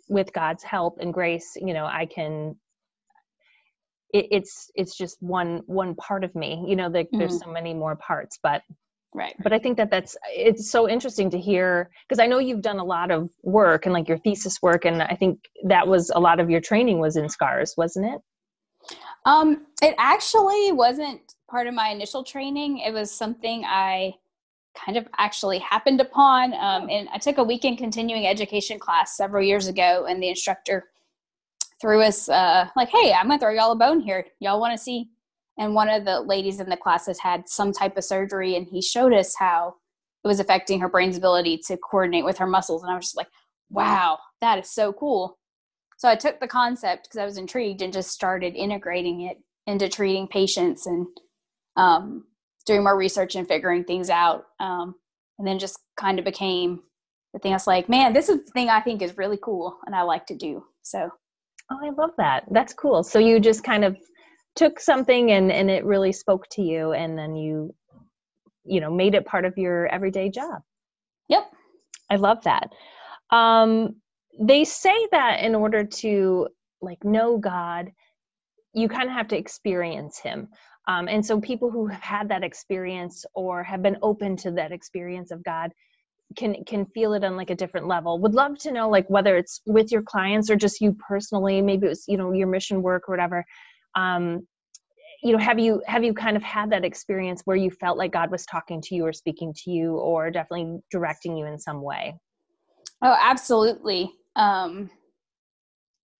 with 0.08 0.32
god's 0.32 0.62
help 0.62 0.98
and 1.00 1.12
grace 1.12 1.56
you 1.56 1.74
know 1.74 1.86
i 1.86 2.06
can 2.06 2.54
it, 4.12 4.26
it's 4.30 4.70
it's 4.74 4.96
just 4.96 5.16
one 5.20 5.62
one 5.66 5.94
part 5.94 6.24
of 6.24 6.34
me 6.34 6.64
you 6.66 6.76
know 6.76 6.88
the, 6.88 7.00
mm-hmm. 7.00 7.18
there's 7.18 7.38
so 7.40 7.50
many 7.50 7.74
more 7.74 7.96
parts 7.96 8.38
but 8.42 8.62
right 9.14 9.34
but 9.42 9.52
i 9.52 9.58
think 9.58 9.76
that 9.76 9.90
that's 9.90 10.16
it's 10.28 10.70
so 10.70 10.88
interesting 10.88 11.30
to 11.30 11.38
hear 11.38 11.90
because 12.06 12.18
i 12.18 12.26
know 12.26 12.38
you've 12.38 12.62
done 12.62 12.78
a 12.78 12.84
lot 12.84 13.10
of 13.10 13.30
work 13.42 13.86
and 13.86 13.92
like 13.92 14.08
your 14.08 14.18
thesis 14.18 14.60
work 14.62 14.84
and 14.84 15.02
i 15.02 15.14
think 15.14 15.38
that 15.64 15.86
was 15.86 16.10
a 16.14 16.20
lot 16.20 16.40
of 16.40 16.50
your 16.50 16.60
training 16.60 16.98
was 16.98 17.16
in 17.16 17.28
scars 17.28 17.74
wasn't 17.76 18.04
it 18.04 18.20
um 19.24 19.66
it 19.82 19.94
actually 19.98 20.72
wasn't 20.72 21.20
part 21.48 21.66
of 21.66 21.74
my 21.74 21.88
initial 21.88 22.22
training. 22.22 22.78
It 22.78 22.92
was 22.92 23.10
something 23.10 23.64
I 23.64 24.14
kind 24.76 24.96
of 24.96 25.08
actually 25.18 25.58
happened 25.58 26.00
upon. 26.00 26.54
Um, 26.54 26.88
and 26.88 27.08
I 27.12 27.18
took 27.18 27.38
a 27.38 27.44
weekend 27.44 27.78
continuing 27.78 28.26
education 28.26 28.78
class 28.78 29.16
several 29.16 29.42
years 29.42 29.66
ago, 29.66 30.06
and 30.08 30.22
the 30.22 30.28
instructor 30.28 30.90
threw 31.80 32.02
us 32.02 32.28
uh, 32.28 32.68
like, 32.76 32.88
"Hey, 32.88 33.12
I'm 33.12 33.28
gonna 33.28 33.38
throw 33.38 33.52
y'all 33.52 33.72
a 33.72 33.76
bone 33.76 34.00
here. 34.00 34.26
Y'all 34.40 34.60
want 34.60 34.76
to 34.76 34.82
see?" 34.82 35.10
And 35.58 35.74
one 35.74 35.88
of 35.88 36.04
the 36.04 36.20
ladies 36.20 36.60
in 36.60 36.68
the 36.68 36.76
class 36.76 37.06
has 37.06 37.18
had 37.18 37.48
some 37.48 37.72
type 37.72 37.96
of 37.96 38.04
surgery, 38.04 38.56
and 38.56 38.66
he 38.66 38.80
showed 38.80 39.12
us 39.12 39.34
how 39.36 39.74
it 40.24 40.28
was 40.28 40.40
affecting 40.40 40.80
her 40.80 40.88
brain's 40.88 41.16
ability 41.16 41.58
to 41.66 41.76
coordinate 41.76 42.24
with 42.24 42.38
her 42.38 42.46
muscles. 42.46 42.82
And 42.82 42.92
I 42.92 42.96
was 42.96 43.06
just 43.06 43.16
like, 43.16 43.28
wow, 43.70 44.18
that 44.40 44.58
is 44.58 44.70
so 44.70 44.92
cool. 44.92 45.38
So 45.96 46.08
I 46.08 46.16
took 46.16 46.38
the 46.38 46.48
concept 46.48 47.04
because 47.04 47.18
I 47.18 47.24
was 47.24 47.38
intrigued 47.38 47.82
and 47.82 47.92
just 47.92 48.10
started 48.10 48.54
integrating 48.54 49.22
it 49.22 49.38
into 49.66 49.88
treating 49.88 50.28
patients 50.28 50.86
and 50.86 51.06
um, 51.78 52.24
doing 52.66 52.82
more 52.82 52.98
research 52.98 53.34
and 53.36 53.48
figuring 53.48 53.84
things 53.84 54.10
out. 54.10 54.44
Um, 54.60 54.94
and 55.38 55.46
then 55.46 55.58
just 55.58 55.78
kind 55.96 56.18
of 56.18 56.24
became 56.24 56.80
the 57.32 57.38
thing 57.38 57.52
I 57.52 57.56
was 57.56 57.66
like, 57.66 57.88
man, 57.88 58.12
this 58.12 58.28
is 58.28 58.44
the 58.44 58.50
thing 58.52 58.68
I 58.68 58.80
think 58.80 59.00
is 59.00 59.16
really 59.16 59.38
cool 59.42 59.78
and 59.86 59.94
I 59.94 60.02
like 60.02 60.26
to 60.26 60.36
do. 60.36 60.64
So. 60.82 61.08
Oh, 61.70 61.78
I 61.82 61.90
love 61.90 62.10
that. 62.18 62.44
That's 62.50 62.74
cool. 62.74 63.02
So 63.02 63.18
you 63.18 63.40
just 63.40 63.62
kind 63.62 63.84
of 63.84 63.96
took 64.56 64.80
something 64.80 65.30
and, 65.30 65.52
and 65.52 65.70
it 65.70 65.84
really 65.84 66.12
spoke 66.12 66.46
to 66.52 66.62
you 66.62 66.92
and 66.92 67.16
then 67.16 67.36
you, 67.36 67.74
you 68.64 68.80
know, 68.80 68.90
made 68.90 69.14
it 69.14 69.26
part 69.26 69.44
of 69.44 69.56
your 69.56 69.86
everyday 69.86 70.30
job. 70.30 70.62
Yep. 71.28 71.44
I 72.10 72.16
love 72.16 72.42
that. 72.44 72.72
Um, 73.30 73.96
they 74.40 74.64
say 74.64 75.08
that 75.12 75.40
in 75.40 75.54
order 75.54 75.84
to 75.84 76.48
like 76.80 77.04
know 77.04 77.38
God, 77.38 77.92
you 78.72 78.88
kind 78.88 79.08
of 79.08 79.14
have 79.14 79.28
to 79.28 79.36
experience 79.36 80.18
him. 80.18 80.48
Um, 80.88 81.06
and 81.06 81.24
so 81.24 81.40
people 81.40 81.70
who 81.70 81.86
have 81.86 82.02
had 82.02 82.28
that 82.30 82.42
experience 82.42 83.24
or 83.34 83.62
have 83.62 83.82
been 83.82 83.98
open 84.02 84.36
to 84.38 84.50
that 84.52 84.72
experience 84.72 85.30
of 85.30 85.44
God 85.44 85.70
can 86.36 86.64
can 86.64 86.86
feel 86.86 87.14
it 87.14 87.24
on 87.24 87.36
like 87.36 87.50
a 87.50 87.54
different 87.54 87.86
level. 87.86 88.18
Would 88.20 88.34
love 88.34 88.58
to 88.60 88.72
know 88.72 88.88
like 88.88 89.08
whether 89.08 89.36
it's 89.36 89.60
with 89.66 89.92
your 89.92 90.02
clients 90.02 90.50
or 90.50 90.56
just 90.56 90.80
you 90.80 90.96
personally, 91.06 91.62
maybe 91.62 91.86
it 91.86 91.90
was, 91.90 92.04
you 92.08 92.16
know, 92.16 92.32
your 92.32 92.48
mission 92.48 92.82
work 92.82 93.08
or 93.08 93.12
whatever. 93.12 93.44
Um, 93.94 94.46
you 95.22 95.32
know, 95.32 95.38
have 95.38 95.58
you 95.58 95.82
have 95.86 96.04
you 96.04 96.14
kind 96.14 96.36
of 96.36 96.42
had 96.42 96.70
that 96.70 96.84
experience 96.84 97.42
where 97.44 97.56
you 97.56 97.70
felt 97.70 97.98
like 97.98 98.12
God 98.12 98.30
was 98.30 98.46
talking 98.46 98.80
to 98.82 98.94
you 98.94 99.04
or 99.04 99.12
speaking 99.12 99.54
to 99.64 99.70
you 99.70 99.96
or 99.96 100.30
definitely 100.30 100.80
directing 100.90 101.36
you 101.36 101.46
in 101.46 101.58
some 101.58 101.82
way? 101.82 102.14
Oh, 103.02 103.16
absolutely. 103.20 104.12
Um, 104.36 104.90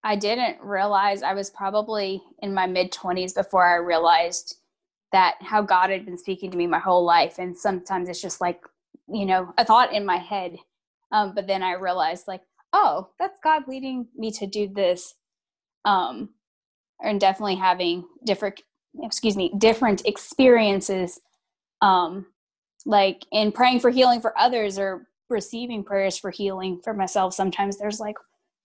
I 0.09 0.17
didn't 0.17 0.57
realize 0.63 1.23
I 1.23 1.35
was 1.35 1.51
probably 1.51 2.23
in 2.39 2.55
my 2.55 2.67
mid 2.67 2.93
20s 2.93 3.35
before 3.35 3.67
I 3.67 3.75
realized 3.75 4.57
that 5.13 5.35
how 5.43 5.61
God 5.61 5.91
had 5.91 6.07
been 6.07 6.17
speaking 6.17 6.51
to 6.51 6.57
me 6.57 6.67
my 6.67 6.79
whole 6.79 7.05
life. 7.05 7.39
And 7.39 7.55
sometimes 7.55 8.09
it's 8.09 8.23
just 8.23 8.41
like, 8.41 8.63
you 9.07 9.27
know, 9.27 9.53
a 9.59 9.67
thought 9.67 9.93
in 9.93 10.07
my 10.07 10.17
head. 10.17 10.57
Um, 11.13 11.35
but 11.35 11.47
then 11.47 11.63
I 11.63 11.73
realized, 11.73 12.27
like, 12.27 12.41
oh, 12.73 13.11
that's 13.19 13.39
God 13.45 13.69
leading 13.69 14.07
me 14.17 14.31
to 14.31 14.47
do 14.47 14.67
this. 14.67 15.13
Um, 15.85 16.31
and 17.03 17.21
definitely 17.21 17.57
having 17.57 18.07
different, 18.25 18.63
excuse 19.03 19.37
me, 19.37 19.53
different 19.59 20.07
experiences. 20.07 21.21
Um, 21.83 22.29
like 22.87 23.27
in 23.31 23.53
praying 23.53 23.81
for 23.81 23.91
healing 23.91 24.23
for 24.23 24.33
others 24.39 24.79
or 24.79 25.07
receiving 25.29 25.85
prayers 25.85 26.17
for 26.17 26.31
healing 26.31 26.81
for 26.83 26.95
myself. 26.95 27.35
Sometimes 27.35 27.77
there's 27.77 28.01
like 28.01 28.17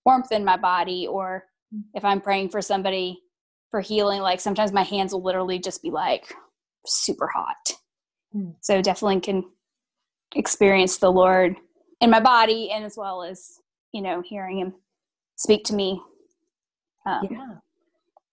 warmth 0.04 0.32
in 0.32 0.44
my 0.44 0.56
body, 0.56 1.06
or 1.06 1.44
if 1.94 2.04
I'm 2.04 2.20
praying 2.20 2.50
for 2.50 2.62
somebody 2.62 3.20
for 3.70 3.80
healing, 3.80 4.20
like 4.20 4.40
sometimes 4.40 4.72
my 4.72 4.82
hands 4.82 5.12
will 5.12 5.22
literally 5.22 5.58
just 5.58 5.82
be 5.82 5.90
like 5.90 6.32
super 6.86 7.26
hot. 7.26 7.72
Mm. 8.34 8.54
So 8.60 8.80
definitely 8.80 9.20
can 9.20 9.44
experience 10.34 10.98
the 10.98 11.10
Lord 11.10 11.56
in 12.00 12.10
my 12.10 12.20
body 12.20 12.70
and 12.70 12.84
as 12.84 12.96
well 12.96 13.22
as, 13.22 13.58
you 13.92 14.02
know, 14.02 14.22
hearing 14.22 14.58
him 14.58 14.74
speak 15.36 15.64
to 15.64 15.74
me. 15.74 16.00
Um, 17.06 17.28
yeah. 17.30 17.54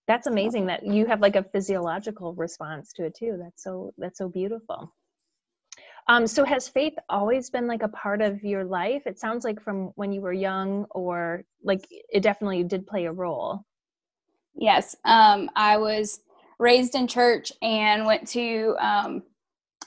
That's 0.07 0.27
amazing 0.27 0.65
that 0.65 0.85
you 0.85 1.05
have 1.05 1.21
like 1.21 1.35
a 1.35 1.43
physiological 1.43 2.33
response 2.33 2.91
to 2.93 3.05
it 3.05 3.15
too. 3.15 3.37
That's 3.41 3.63
so 3.63 3.93
that's 3.97 4.17
so 4.17 4.27
beautiful. 4.27 4.93
Um, 6.08 6.27
so 6.27 6.43
has 6.43 6.67
faith 6.67 6.93
always 7.10 7.50
been 7.50 7.67
like 7.67 7.84
a 7.84 7.88
part 7.88 8.22
of 8.22 8.43
your 8.43 8.63
life? 8.63 9.03
It 9.05 9.20
sounds 9.20 9.43
like 9.43 9.62
from 9.62 9.91
when 9.96 10.12
you 10.12 10.22
were 10.22 10.34
young, 10.34 10.86
or 10.91 11.43
like 11.63 11.88
it 11.89 12.22
definitely 12.22 12.63
did 12.63 12.88
play 12.88 13.05
a 13.05 13.12
role. 13.12 13.65
Yes, 14.55 14.96
um, 15.05 15.50
I 15.55 15.77
was 15.77 16.22
raised 16.60 16.96
in 16.96 17.08
church 17.08 17.51
and 17.62 18.05
went 18.05 18.27
to 18.29 18.75
um, 18.79 19.24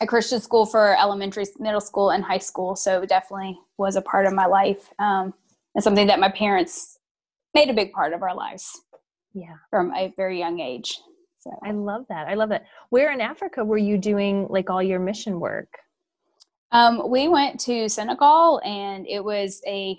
a 0.01 0.07
Christian 0.07 0.41
school 0.41 0.67
for 0.67 0.97
elementary, 0.99 1.45
middle 1.59 1.81
school, 1.81 2.11
and 2.11 2.25
high 2.25 2.39
school. 2.39 2.75
So 2.75 3.05
definitely 3.05 3.59
was 3.79 3.97
a 3.97 4.03
part 4.03 4.27
of 4.27 4.33
my 4.33 4.47
life 4.47 4.93
um, 4.99 5.35
and 5.75 5.85
something 5.85 6.07
that 6.09 6.19
my 6.21 6.31
parents 6.31 6.99
made 7.55 7.71
a 7.71 7.75
big 7.75 7.93
part 7.93 8.13
of 8.13 8.23
our 8.23 8.35
lives. 8.35 8.81
Yeah, 9.35 9.55
from 9.71 9.93
a 9.95 10.13
very 10.17 10.39
young 10.39 10.61
age. 10.61 11.01
So 11.41 11.51
I 11.63 11.73
love 11.73 12.07
that. 12.09 12.27
I 12.27 12.35
love 12.35 12.49
that. 12.49 12.65
Where 12.91 13.13
in 13.13 13.21
Africa 13.21 13.65
were 13.65 13.79
you 13.79 13.99
doing 13.99 14.47
like 14.49 14.71
all 14.71 14.83
your 14.83 14.99
mission 14.99 15.41
work? 15.41 15.69
Um, 16.75 17.09
we 17.09 17.29
went 17.29 17.61
to 17.61 17.89
Senegal, 17.89 18.61
and 18.65 19.07
it 19.07 19.25
was 19.25 19.63
a 19.65 19.97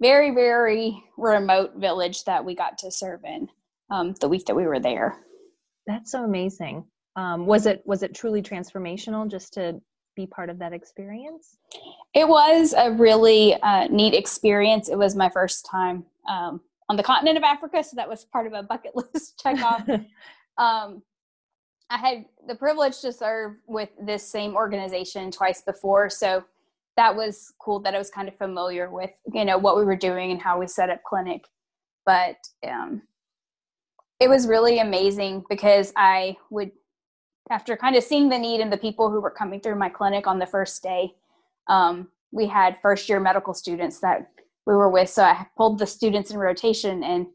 very, 0.00 0.30
very 0.30 1.04
remote 1.18 1.76
village 1.76 2.24
that 2.24 2.42
we 2.42 2.54
got 2.54 2.78
to 2.78 2.90
serve 2.90 3.20
in 3.24 3.46
um, 3.90 4.14
the 4.22 4.28
week 4.28 4.46
that 4.46 4.56
we 4.56 4.66
were 4.66 4.80
there. 4.80 5.18
That's 5.86 6.10
so 6.10 6.24
amazing. 6.24 6.86
Um, 7.16 7.44
was 7.44 7.66
it 7.66 7.82
was 7.84 8.02
it 8.02 8.14
truly 8.14 8.42
transformational 8.42 9.30
just 9.30 9.52
to 9.54 9.80
be 10.16 10.26
part 10.26 10.48
of 10.48 10.58
that 10.60 10.72
experience? 10.72 11.58
It 12.14 12.26
was 12.26 12.74
a 12.76 12.90
really 12.90 13.54
uh, 13.60 13.88
neat 13.88 14.14
experience. 14.14 14.88
It 14.88 14.96
was 14.96 15.14
my 15.14 15.28
first 15.28 15.68
time 15.70 16.04
um, 16.26 16.62
on 16.88 16.96
the 16.96 17.02
continent 17.02 17.36
of 17.36 17.44
Africa, 17.44 17.84
so 17.84 17.96
that 17.96 18.08
was 18.08 18.24
part 18.24 18.46
of 18.46 18.54
a 18.54 18.62
bucket 18.62 18.96
list 19.14 19.38
check 19.42 19.62
off. 19.62 19.86
I 21.90 21.98
had 21.98 22.24
the 22.46 22.54
privilege 22.54 23.00
to 23.00 23.12
serve 23.12 23.56
with 23.66 23.90
this 24.00 24.26
same 24.28 24.56
organization 24.56 25.30
twice 25.30 25.62
before, 25.62 26.08
so 26.10 26.44
that 26.96 27.14
was 27.14 27.52
cool 27.58 27.80
that 27.80 27.94
I 27.94 27.98
was 27.98 28.10
kind 28.10 28.28
of 28.28 28.36
familiar 28.36 28.90
with, 28.90 29.10
you 29.32 29.44
know, 29.44 29.58
what 29.58 29.76
we 29.76 29.84
were 29.84 29.96
doing 29.96 30.30
and 30.30 30.40
how 30.40 30.58
we 30.58 30.66
set 30.66 30.90
up 30.90 31.02
clinic. 31.02 31.44
But 32.06 32.36
um, 32.66 33.02
it 34.20 34.28
was 34.28 34.46
really 34.46 34.78
amazing 34.78 35.44
because 35.48 35.92
I 35.96 36.36
would, 36.50 36.70
after 37.50 37.76
kind 37.76 37.96
of 37.96 38.04
seeing 38.04 38.28
the 38.28 38.38
need 38.38 38.60
and 38.60 38.72
the 38.72 38.78
people 38.78 39.10
who 39.10 39.20
were 39.20 39.30
coming 39.30 39.60
through 39.60 39.76
my 39.76 39.88
clinic 39.88 40.26
on 40.26 40.38
the 40.38 40.46
first 40.46 40.82
day, 40.82 41.14
um, 41.68 42.08
we 42.32 42.46
had 42.46 42.78
first 42.80 43.08
year 43.08 43.20
medical 43.20 43.54
students 43.54 44.00
that 44.00 44.30
we 44.66 44.74
were 44.74 44.90
with. 44.90 45.10
So 45.10 45.24
I 45.24 45.46
pulled 45.56 45.78
the 45.78 45.86
students 45.86 46.30
in 46.30 46.38
rotation 46.38 47.02
and 47.02 47.26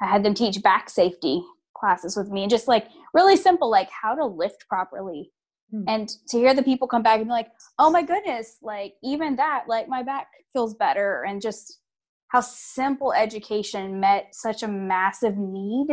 I 0.00 0.06
had 0.06 0.24
them 0.24 0.34
teach 0.34 0.62
back 0.62 0.88
safety 0.90 1.44
classes 1.78 2.16
with 2.16 2.30
me 2.30 2.42
and 2.42 2.50
just 2.50 2.68
like 2.68 2.88
really 3.14 3.36
simple 3.36 3.70
like 3.70 3.88
how 3.90 4.14
to 4.14 4.24
lift 4.24 4.66
properly. 4.68 5.32
Mm. 5.74 5.84
and 5.86 6.08
to 6.28 6.38
hear 6.38 6.54
the 6.54 6.62
people 6.62 6.88
come 6.88 7.02
back 7.02 7.18
and 7.18 7.26
be 7.26 7.30
like 7.30 7.50
oh 7.78 7.90
my 7.90 8.02
goodness 8.02 8.56
like 8.62 8.94
even 9.02 9.36
that 9.36 9.64
like 9.68 9.86
my 9.86 10.02
back 10.02 10.28
feels 10.54 10.74
better 10.74 11.26
and 11.28 11.42
just 11.42 11.80
how 12.28 12.40
simple 12.40 13.12
education 13.12 14.00
met 14.00 14.28
such 14.32 14.62
a 14.62 14.68
massive 14.68 15.36
need 15.36 15.88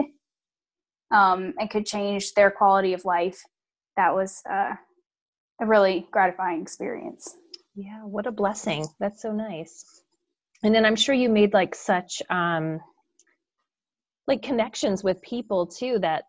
um, 1.11 1.53
and 1.59 1.69
could 1.69 1.85
change 1.85 2.33
their 2.33 2.51
quality 2.51 2.93
of 2.93 3.05
life. 3.05 3.41
That 3.95 4.13
was 4.13 4.41
uh, 4.49 4.73
a 5.61 5.65
really 5.65 6.07
gratifying 6.11 6.61
experience. 6.61 7.35
Yeah 7.75 8.01
what 8.03 8.27
a 8.27 8.31
blessing. 8.31 8.87
That's 8.99 9.21
so 9.21 9.31
nice. 9.31 9.83
And 10.63 10.73
then 10.73 10.85
i'm 10.85 10.95
sure 10.95 11.13
you 11.15 11.29
made 11.29 11.53
like 11.53 11.75
such 11.75 12.21
um 12.29 12.79
like 14.27 14.41
connections 14.41 15.03
with 15.03 15.21
people 15.21 15.67
too 15.67 15.99
that 15.99 16.23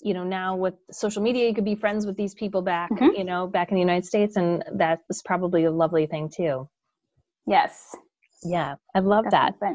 you 0.00 0.14
know 0.14 0.24
now 0.24 0.56
with 0.56 0.74
social 0.90 1.22
media 1.22 1.48
you 1.48 1.54
could 1.54 1.64
be 1.64 1.74
friends 1.74 2.06
with 2.06 2.16
these 2.16 2.34
people 2.34 2.62
back 2.62 2.90
mm-hmm. 2.90 3.16
you 3.16 3.24
know 3.24 3.46
back 3.46 3.70
in 3.70 3.74
the 3.74 3.80
united 3.80 4.04
states 4.04 4.36
and 4.36 4.64
that 4.74 5.00
was 5.08 5.22
probably 5.22 5.64
a 5.64 5.70
lovely 5.70 6.06
thing 6.06 6.30
too 6.34 6.68
yes 7.46 7.94
yeah 8.42 8.74
i 8.94 8.98
love 8.98 9.24
That's 9.30 9.58
that 9.60 9.74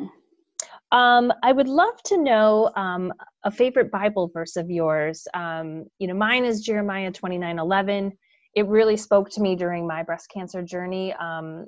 um, 0.91 1.33
I 1.43 1.51
would 1.51 1.67
love 1.67 2.01
to 2.05 2.17
know 2.17 2.71
um, 2.75 3.11
a 3.43 3.51
favorite 3.51 3.91
Bible 3.91 4.31
verse 4.33 4.55
of 4.55 4.69
yours. 4.69 5.27
Um, 5.33 5.85
you 5.99 6.07
know, 6.07 6.13
mine 6.13 6.45
is 6.45 6.61
Jeremiah 6.61 7.11
twenty 7.11 7.37
nine 7.37 7.59
eleven. 7.59 8.13
It 8.55 8.67
really 8.67 8.95
spoke 8.97 9.29
to 9.31 9.41
me 9.41 9.55
during 9.55 9.85
my 9.85 10.03
breast 10.03 10.29
cancer 10.33 10.61
journey. 10.63 11.13
Um, 11.13 11.65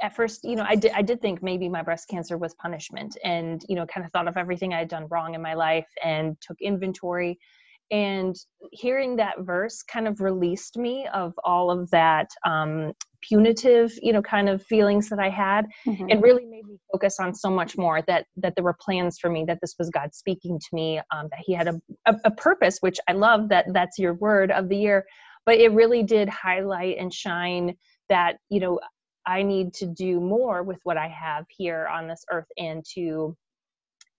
at 0.00 0.16
first, 0.16 0.44
you 0.44 0.56
know, 0.56 0.64
I 0.66 0.76
did 0.76 0.92
I 0.92 1.02
did 1.02 1.20
think 1.20 1.42
maybe 1.42 1.68
my 1.68 1.82
breast 1.82 2.08
cancer 2.08 2.38
was 2.38 2.54
punishment, 2.54 3.16
and 3.24 3.62
you 3.68 3.76
know, 3.76 3.86
kind 3.86 4.04
of 4.04 4.12
thought 4.12 4.28
of 4.28 4.36
everything 4.36 4.72
I 4.72 4.78
had 4.78 4.88
done 4.88 5.06
wrong 5.10 5.34
in 5.34 5.42
my 5.42 5.54
life 5.54 5.88
and 6.04 6.36
took 6.40 6.56
inventory. 6.60 7.38
And 7.92 8.36
hearing 8.70 9.16
that 9.16 9.40
verse 9.40 9.82
kind 9.82 10.06
of 10.06 10.20
released 10.20 10.78
me 10.78 11.08
of 11.12 11.34
all 11.42 11.72
of 11.72 11.90
that 11.90 12.28
um, 12.46 12.92
punitive, 13.20 13.92
you 14.00 14.12
know, 14.12 14.22
kind 14.22 14.48
of 14.48 14.62
feelings 14.62 15.08
that 15.08 15.18
I 15.18 15.28
had. 15.28 15.66
Mm-hmm. 15.86 16.08
It 16.08 16.20
really 16.20 16.46
made 16.46 16.66
me 16.66 16.78
focus 16.92 17.18
on 17.18 17.34
so 17.34 17.50
much 17.50 17.76
more 17.76 18.00
that 18.06 18.26
that 18.36 18.54
there 18.54 18.64
were 18.64 18.76
plans 18.80 19.18
for 19.18 19.28
me, 19.28 19.44
that 19.48 19.58
this 19.60 19.74
was 19.78 19.90
God 19.90 20.14
speaking 20.14 20.58
to 20.58 20.68
me, 20.72 20.98
um, 21.14 21.28
that 21.30 21.40
He 21.40 21.52
had 21.52 21.68
a, 21.68 21.80
a, 22.06 22.14
a 22.26 22.30
purpose, 22.30 22.78
which 22.80 22.98
I 23.08 23.12
love 23.12 23.48
that 23.48 23.66
that's 23.72 23.98
your 23.98 24.14
word 24.14 24.50
of 24.50 24.68
the 24.68 24.76
year. 24.76 25.04
But 25.44 25.58
it 25.58 25.72
really 25.72 26.02
did 26.02 26.28
highlight 26.28 26.96
and 26.98 27.12
shine 27.12 27.74
that 28.08 28.36
you 28.48 28.60
know 28.60 28.80
I 29.30 29.44
need 29.44 29.72
to 29.74 29.86
do 29.86 30.20
more 30.20 30.64
with 30.64 30.80
what 30.82 30.96
I 30.96 31.06
have 31.06 31.44
here 31.48 31.86
on 31.86 32.08
this 32.08 32.24
earth 32.32 32.48
and 32.58 32.84
to 32.94 33.36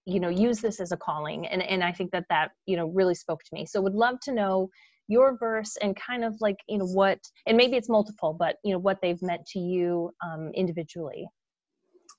you 0.06 0.20
know 0.20 0.30
use 0.30 0.62
this 0.62 0.80
as 0.80 0.94
a 0.94 0.98
calling. 0.98 1.46
And 1.48 1.62
and 1.62 1.84
I 1.84 1.92
think 1.92 2.12
that 2.12 2.26
that 2.30 2.52
you 2.66 2.78
know 2.78 2.88
really 2.88 3.16
spoke 3.16 3.44
to 3.44 3.54
me. 3.54 3.66
So 3.66 3.82
would 3.82 3.94
love 3.94 4.20
to 4.22 4.32
know 4.32 4.70
your 5.10 5.38
verse 5.38 5.76
and 5.82 5.98
kind 5.98 6.24
of 6.24 6.36
like 6.40 6.56
you 6.70 6.78
know 6.78 6.86
what 6.86 7.20
and 7.46 7.58
maybe 7.58 7.76
it's 7.76 7.90
multiple 7.90 8.34
but 8.34 8.56
you 8.64 8.72
know 8.72 8.80
what 8.80 9.00
they've 9.02 9.22
meant 9.22 9.46
to 9.48 9.60
you 9.60 10.12
um, 10.26 10.52
individually. 10.56 11.28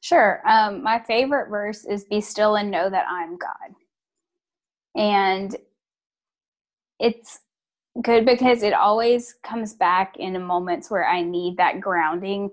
Sure. 0.03 0.43
Um, 0.47 0.83
my 0.83 1.01
favorite 1.01 1.49
verse 1.49 1.87
is 1.87 2.05
be 2.05 2.21
still 2.21 2.57
and 2.57 2.71
know 2.71 2.91
that 2.91 3.07
i'm 3.09 3.39
god. 3.39 3.71
And 4.95 5.57
it's 7.01 7.41
good 8.03 8.27
because 8.27 8.63
it 8.63 8.75
always 8.75 9.35
comes 9.43 9.75
back 9.75 10.17
in 10.19 10.41
moments 10.43 10.91
where 10.91 11.07
i 11.07 11.21
need 11.23 11.57
that 11.59 11.81
grounding 11.81 12.51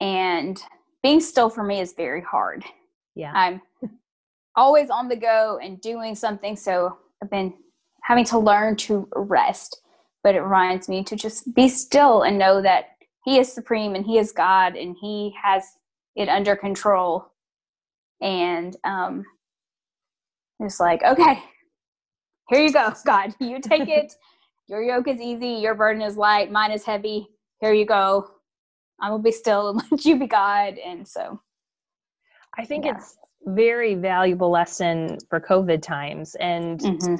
and 0.00 0.62
being 1.02 1.20
still 1.20 1.50
for 1.50 1.62
me 1.62 1.80
is 1.80 1.92
very 1.92 2.22
hard 2.22 2.64
yeah 3.14 3.32
i'm 3.34 3.60
always 4.56 4.90
on 4.90 5.08
the 5.08 5.16
go 5.16 5.58
and 5.62 5.80
doing 5.80 6.14
something 6.14 6.56
so 6.56 6.96
i've 7.22 7.30
been 7.30 7.52
having 8.08 8.24
to 8.24 8.38
learn 8.38 8.74
to 8.74 9.06
rest. 9.14 9.82
But 10.24 10.34
it 10.34 10.40
reminds 10.40 10.88
me 10.88 11.04
to 11.04 11.14
just 11.14 11.54
be 11.54 11.68
still 11.68 12.22
and 12.22 12.38
know 12.38 12.60
that 12.62 12.86
He 13.24 13.38
is 13.38 13.52
supreme 13.52 13.94
and 13.94 14.04
He 14.04 14.18
is 14.18 14.32
God 14.32 14.74
and 14.74 14.96
He 15.00 15.34
has 15.40 15.62
it 16.16 16.28
under 16.28 16.56
control. 16.56 17.26
And 18.20 18.76
um, 18.82 19.24
it's 20.58 20.80
like, 20.80 21.04
okay, 21.04 21.40
here 22.48 22.60
you 22.60 22.72
go, 22.72 22.92
God. 23.06 23.34
You 23.40 23.60
take 23.60 23.88
it. 23.88 24.14
Your 24.68 24.82
yoke 24.82 25.06
is 25.06 25.20
easy. 25.20 25.60
Your 25.60 25.74
burden 25.74 26.02
is 26.02 26.16
light. 26.16 26.50
Mine 26.50 26.72
is 26.72 26.84
heavy. 26.84 27.28
Here 27.60 27.72
you 27.72 27.86
go. 27.86 28.28
I 29.00 29.10
will 29.10 29.18
be 29.18 29.32
still 29.32 29.70
and 29.70 29.82
let 29.90 30.04
you 30.04 30.18
be 30.18 30.26
God. 30.26 30.74
And 30.78 31.06
so 31.06 31.40
I 32.56 32.64
think 32.64 32.84
yeah. 32.84 32.96
it's 32.96 33.16
very 33.46 33.94
valuable 33.94 34.50
lesson 34.50 35.18
for 35.28 35.40
COVID 35.40 35.82
times. 35.82 36.34
And 36.40 36.80
mm-hmm 36.80 37.14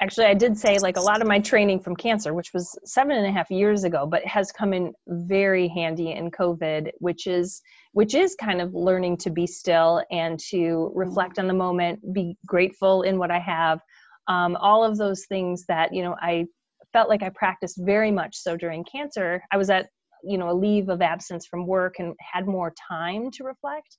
actually 0.00 0.26
i 0.26 0.34
did 0.34 0.56
say 0.56 0.78
like 0.78 0.96
a 0.96 1.00
lot 1.00 1.20
of 1.20 1.26
my 1.26 1.38
training 1.38 1.80
from 1.80 1.96
cancer 1.96 2.34
which 2.34 2.52
was 2.52 2.78
seven 2.84 3.16
and 3.16 3.26
a 3.26 3.32
half 3.32 3.50
years 3.50 3.84
ago 3.84 4.06
but 4.06 4.24
has 4.24 4.52
come 4.52 4.72
in 4.72 4.92
very 5.08 5.68
handy 5.68 6.12
in 6.12 6.30
covid 6.30 6.90
which 6.98 7.26
is 7.26 7.62
which 7.92 8.14
is 8.14 8.34
kind 8.34 8.60
of 8.60 8.74
learning 8.74 9.16
to 9.16 9.30
be 9.30 9.46
still 9.46 10.02
and 10.10 10.38
to 10.38 10.56
mm-hmm. 10.56 10.98
reflect 10.98 11.38
on 11.38 11.46
the 11.46 11.54
moment 11.54 11.98
be 12.12 12.36
grateful 12.46 13.02
in 13.02 13.18
what 13.18 13.30
i 13.30 13.38
have 13.38 13.80
um, 14.28 14.56
all 14.56 14.82
of 14.84 14.98
those 14.98 15.24
things 15.26 15.64
that 15.66 15.94
you 15.94 16.02
know 16.02 16.16
i 16.20 16.44
felt 16.92 17.08
like 17.08 17.22
i 17.22 17.30
practiced 17.30 17.80
very 17.82 18.10
much 18.10 18.36
so 18.36 18.56
during 18.56 18.84
cancer 18.84 19.42
i 19.52 19.56
was 19.56 19.70
at 19.70 19.86
you 20.26 20.38
know 20.38 20.50
a 20.50 20.52
leave 20.52 20.88
of 20.88 21.02
absence 21.02 21.46
from 21.46 21.66
work 21.66 21.94
and 21.98 22.14
had 22.20 22.46
more 22.46 22.72
time 22.88 23.30
to 23.30 23.44
reflect 23.44 23.96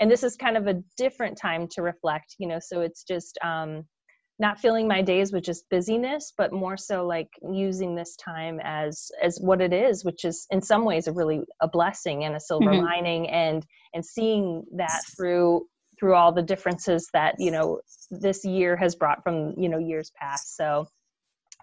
and 0.00 0.10
this 0.10 0.22
is 0.22 0.36
kind 0.36 0.56
of 0.56 0.66
a 0.66 0.82
different 0.96 1.38
time 1.38 1.68
to 1.68 1.82
reflect 1.82 2.34
you 2.38 2.46
know 2.46 2.58
so 2.60 2.80
it's 2.80 3.04
just 3.04 3.38
um, 3.44 3.84
not 4.38 4.58
filling 4.58 4.88
my 4.88 5.02
days 5.02 5.32
with 5.32 5.44
just 5.44 5.68
busyness 5.70 6.32
but 6.36 6.52
more 6.52 6.76
so 6.76 7.06
like 7.06 7.28
using 7.52 7.94
this 7.94 8.16
time 8.16 8.58
as 8.64 9.10
as 9.22 9.38
what 9.40 9.60
it 9.60 9.72
is 9.72 10.04
which 10.04 10.24
is 10.24 10.46
in 10.50 10.62
some 10.62 10.84
ways 10.84 11.06
a 11.06 11.12
really 11.12 11.40
a 11.60 11.68
blessing 11.68 12.24
and 12.24 12.34
a 12.34 12.40
silver 12.40 12.70
mm-hmm. 12.70 12.84
lining 12.84 13.28
and 13.28 13.64
and 13.94 14.04
seeing 14.04 14.64
that 14.74 15.02
through 15.16 15.66
through 15.98 16.14
all 16.14 16.32
the 16.32 16.42
differences 16.42 17.08
that 17.12 17.34
you 17.38 17.50
know 17.50 17.80
this 18.10 18.44
year 18.44 18.76
has 18.76 18.94
brought 18.94 19.22
from 19.22 19.54
you 19.58 19.68
know 19.68 19.78
years 19.78 20.10
past 20.18 20.56
so 20.56 20.86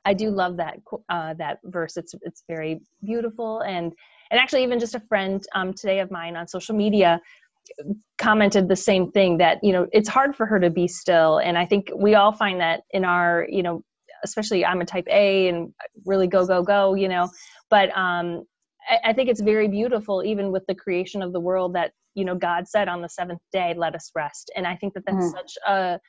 i 0.07 0.13
do 0.13 0.29
love 0.29 0.55
that 0.57 0.77
uh, 1.09 1.33
that 1.35 1.59
verse. 1.65 1.97
It's 1.97 2.13
it's 2.21 2.43
very 2.47 2.79
beautiful. 3.03 3.61
And 3.61 3.91
and 4.31 4.39
actually 4.39 4.63
even 4.63 4.79
just 4.79 4.95
a 4.95 5.01
friend 5.01 5.43
um, 5.53 5.73
today 5.73 5.99
of 5.99 6.09
mine 6.09 6.35
on 6.35 6.47
social 6.47 6.75
media 6.75 7.19
commented 8.17 8.69
the 8.69 8.75
same 8.75 9.11
thing 9.11 9.37
that 9.37 9.57
you 9.61 9.73
know 9.73 9.85
it's 9.91 10.07
hard 10.07 10.35
for 10.35 10.45
her 10.45 10.59
to 10.59 10.69
be 10.69 10.87
still. 10.87 11.39
And 11.39 11.57
i 11.57 11.65
think 11.65 11.89
we 11.95 12.15
all 12.15 12.31
find 12.31 12.59
that 12.61 12.81
in 12.91 13.03
our 13.03 13.45
you 13.49 13.63
know 13.63 13.83
especially 14.23 14.65
i'm 14.65 14.81
a 14.81 14.85
type 14.85 15.07
a 15.11 15.47
and 15.49 15.71
really 16.05 16.27
go 16.27 16.45
go 16.45 16.63
go 16.63 16.93
you 16.95 17.09
know. 17.09 17.29
But 17.69 17.89
um 17.97 18.43
I, 18.89 19.09
I 19.09 19.13
think 19.13 19.29
it's 19.29 19.41
very 19.41 19.67
beautiful 19.67 20.23
even 20.23 20.51
with 20.53 20.63
the 20.67 20.75
creation 20.75 21.21
of 21.21 21.33
the 21.33 21.41
world 21.49 21.75
that 21.75 21.91
you 22.15 22.23
know 22.23 22.35
god 22.35 22.67
said 22.67 22.87
on 22.87 23.01
the 23.01 23.09
seventh 23.09 23.41
day 23.51 23.73
let 23.75 23.93
us 23.93 24.09
rest. 24.15 24.51
And 24.55 24.65
i 24.65 24.75
think 24.77 24.93
that 24.93 25.03
that's 25.05 25.27
mm. 25.27 25.39
such 25.39 25.53
a 25.67 25.99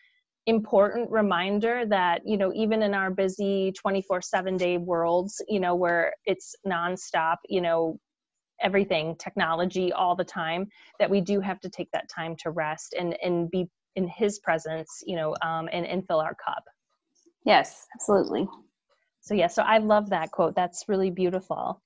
important 0.47 1.11
reminder 1.11 1.85
that 1.87 2.23
you 2.25 2.37
know 2.37 2.52
even 2.54 2.83
in 2.83 2.95
our 2.95 3.11
busy 3.11 3.73
24 3.73 4.23
7 4.23 4.57
day 4.57 4.78
worlds 4.78 5.42
you 5.49 5.61
know 5.61 5.75
where 5.75 6.14
it's 6.25 6.54
nonstop 6.66 7.37
you 7.48 7.61
know 7.61 7.98
everything 8.62 9.14
technology 9.16 9.92
all 9.92 10.16
the 10.16 10.24
time 10.24 10.66
that 10.98 11.09
we 11.09 11.20
do 11.20 11.40
have 11.40 11.61
to 11.61 11.68
take 11.68 11.90
that 11.92 12.09
time 12.09 12.35
to 12.37 12.51
rest 12.51 12.94
and 12.98 13.16
and 13.22 13.51
be 13.51 13.66
in 13.96 14.09
his 14.09 14.38
presence 14.40 15.03
you 15.07 15.16
know 15.16 15.35
um, 15.42 15.68
and 15.72 15.87
and 15.87 16.07
fill 16.07 16.20
our 16.20 16.35
cup. 16.35 16.62
Yes 17.44 17.87
absolutely. 17.94 18.48
So 19.20 19.35
yeah 19.35 19.48
so 19.48 19.62
i 19.62 19.79
love 19.79 20.11
that 20.11 20.31
quote. 20.31 20.55
That's 20.55 20.85
really 20.88 21.11
beautiful. 21.11 21.83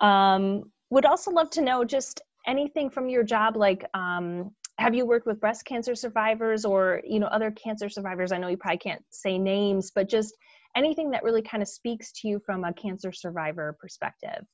Um, 0.00 0.64
would 0.90 1.06
also 1.06 1.30
love 1.30 1.50
to 1.50 1.62
know 1.62 1.84
just 1.84 2.20
anything 2.46 2.90
from 2.90 3.08
your 3.08 3.24
job 3.24 3.56
like 3.56 3.84
um, 3.94 4.50
have 4.78 4.94
you 4.94 5.06
worked 5.06 5.26
with 5.26 5.40
breast 5.40 5.64
cancer 5.64 5.94
survivors 5.94 6.64
or 6.64 7.00
you 7.06 7.18
know 7.18 7.26
other 7.26 7.50
cancer 7.50 7.88
survivors 7.88 8.32
i 8.32 8.38
know 8.38 8.48
you 8.48 8.56
probably 8.56 8.78
can't 8.78 9.02
say 9.10 9.38
names 9.38 9.90
but 9.94 10.08
just 10.08 10.34
anything 10.76 11.10
that 11.10 11.22
really 11.22 11.42
kind 11.42 11.62
of 11.62 11.68
speaks 11.68 12.12
to 12.12 12.28
you 12.28 12.40
from 12.44 12.64
a 12.64 12.72
cancer 12.74 13.12
survivor 13.12 13.76
perspective 13.80 14.44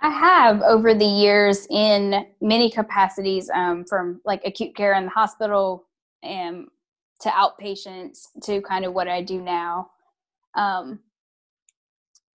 I 0.00 0.10
have 0.10 0.62
over 0.62 0.94
the 0.94 1.04
years 1.04 1.66
in 1.70 2.26
many 2.40 2.70
capacities, 2.70 3.50
um, 3.52 3.84
from 3.84 4.20
like 4.24 4.42
acute 4.44 4.74
care 4.74 4.94
in 4.94 5.04
the 5.04 5.10
hospital 5.10 5.86
and 6.22 6.68
to 7.20 7.28
outpatients 7.30 8.28
to 8.44 8.62
kind 8.62 8.84
of 8.84 8.94
what 8.94 9.08
I 9.08 9.22
do 9.22 9.42
now. 9.42 9.90
Um, 10.54 11.00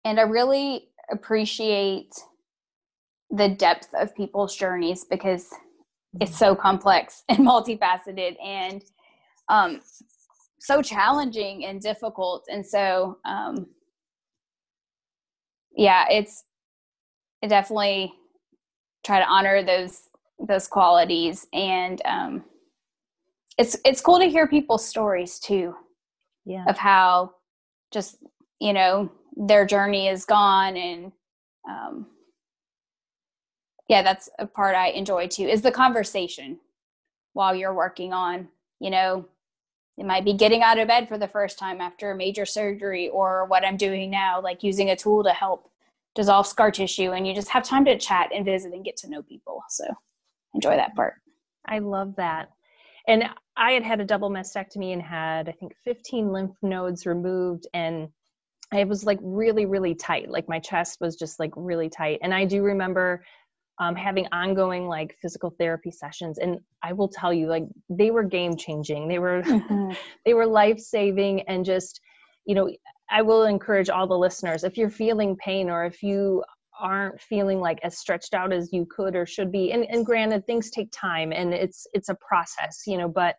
and 0.05 0.19
I 0.19 0.23
really 0.23 0.89
appreciate 1.11 2.15
the 3.31 3.49
depth 3.49 3.89
of 3.95 4.15
people's 4.17 4.57
journeys 4.57 5.05
because 5.05 5.51
it's 6.21 6.37
so 6.37 6.55
complex 6.55 7.23
and 7.29 7.41
multifaceted 7.41 8.37
and 8.45 8.83
um, 9.49 9.81
so 10.59 10.83
challenging 10.83 11.65
and 11.65 11.81
difficult. 11.81 12.45
And 12.49 12.65
so, 12.65 13.19
um, 13.25 13.67
yeah, 15.77 16.07
it's 16.11 16.45
I 17.43 17.47
definitely 17.47 18.13
try 19.05 19.19
to 19.19 19.27
honor 19.27 19.63
those 19.63 20.03
those 20.39 20.67
qualities 20.67 21.47
and 21.53 22.01
um, 22.05 22.45
it's 23.59 23.77
it's 23.85 24.01
cool 24.01 24.19
to 24.19 24.27
hear 24.27 24.47
people's 24.47 24.87
stories 24.87 25.39
too 25.39 25.75
yeah 26.47 26.65
of 26.67 26.79
how 26.79 27.33
just 27.93 28.17
you 28.59 28.73
know 28.73 29.11
their 29.37 29.67
journey 29.67 30.09
is 30.09 30.25
gone 30.25 30.77
and 30.77 31.13
um, 31.69 32.07
yeah 33.91 34.03
that's 34.03 34.31
a 34.39 34.47
part 34.47 34.75
i 34.75 34.89
enjoy 34.89 35.27
too 35.27 35.45
is 35.45 35.61
the 35.61 35.71
conversation 35.71 36.59
while 37.35 37.55
you're 37.55 37.75
working 37.75 38.15
on 38.15 38.49
you 38.79 38.91
know 38.91 39.27
it 39.99 40.07
might 40.07 40.25
be 40.25 40.33
getting 40.33 40.63
out 40.63 40.79
of 40.79 40.89
bed 40.89 41.07
for 41.07 41.19
the 41.19 41.29
first 41.29 41.59
time 41.59 41.79
after 41.79 42.11
a 42.11 42.17
major 42.17 42.47
surgery 42.47 43.11
or 43.11 43.45
what 43.47 43.67
i'm 43.67 43.77
doing 43.77 44.11
now 44.11 44.41
like 44.41 44.63
using 44.63 44.89
a 44.89 44.97
tool 44.97 45.23
to 45.23 45.31
help 45.31 45.71
dissolve 46.15 46.47
scar 46.47 46.71
tissue 46.71 47.13
and 47.13 47.27
you 47.27 47.35
just 47.35 47.49
have 47.49 47.63
time 47.63 47.85
to 47.85 47.97
chat 47.99 48.31
and 48.35 48.45
visit 48.45 48.73
and 48.73 48.85
get 48.85 48.97
to 48.97 49.09
know 49.09 49.23
people. 49.23 49.63
So 49.69 49.85
enjoy 50.55 50.77
that 50.77 50.95
part. 50.97 51.15
I 51.67 51.79
love 51.79 52.17
that. 52.17 52.51
And 53.07 53.25
i 53.57 53.73
had 53.73 53.83
had 53.83 54.01
a 54.01 54.05
double 54.05 54.31
mastectomy 54.31 54.93
and 54.93 55.03
had 55.03 55.49
i 55.49 55.53
think 55.53 55.75
15 55.85 56.31
lymph 56.31 56.57
nodes 56.63 57.05
removed 57.05 57.67
and 57.75 58.09
it 58.73 58.87
was 58.87 59.05
like 59.05 59.19
really 59.23 59.67
really 59.67 59.95
tight. 59.95 60.31
Like 60.31 60.49
my 60.49 60.61
chest 60.61 60.99
was 61.01 61.17
just 61.17 61.41
like 61.41 61.53
really 61.57 61.89
tight. 61.89 62.21
And 62.23 62.35
i 62.35 62.45
do 62.45 62.63
remember 62.63 63.25
um, 63.81 63.97
having 63.97 64.27
ongoing 64.31 64.87
like 64.87 65.17
physical 65.21 65.51
therapy 65.59 65.91
sessions 65.91 66.39
and 66.39 66.59
i 66.83 66.93
will 66.93 67.09
tell 67.09 67.33
you 67.33 67.47
like 67.49 67.65
they 67.89 68.11
were 68.11 68.23
game 68.23 68.57
changing 68.57 69.09
they 69.09 69.19
were 69.19 69.43
mm-hmm. 69.47 69.93
they 70.25 70.35
were 70.35 70.47
life 70.47 70.79
saving 70.79 71.41
and 71.49 71.65
just 71.65 72.01
you 72.47 72.55
know 72.55 72.71
I 73.11 73.23
will 73.23 73.45
encourage 73.45 73.91
all 73.91 74.07
the 74.07 74.17
listeners 74.17 74.63
if 74.65 74.79
you're 74.79 74.91
feeling 74.91 75.37
pain 75.37 75.69
or 75.69 75.85
if 75.85 76.03
you 76.03 76.45
aren't 76.79 77.21
feeling 77.21 77.61
like 77.61 77.79
as 77.83 77.99
stretched 77.99 78.33
out 78.33 78.53
as 78.53 78.73
you 78.73 78.87
could 78.87 79.15
or 79.15 79.27
should 79.27 79.53
be 79.53 79.73
and, 79.73 79.85
and 79.85 80.07
granted 80.07 80.47
things 80.47 80.71
take 80.71 80.91
time 80.93 81.33
and 81.33 81.53
it's 81.53 81.87
it's 81.93 82.09
a 82.09 82.15
process 82.15 82.85
you 82.87 82.97
know 82.97 83.09
but 83.09 83.37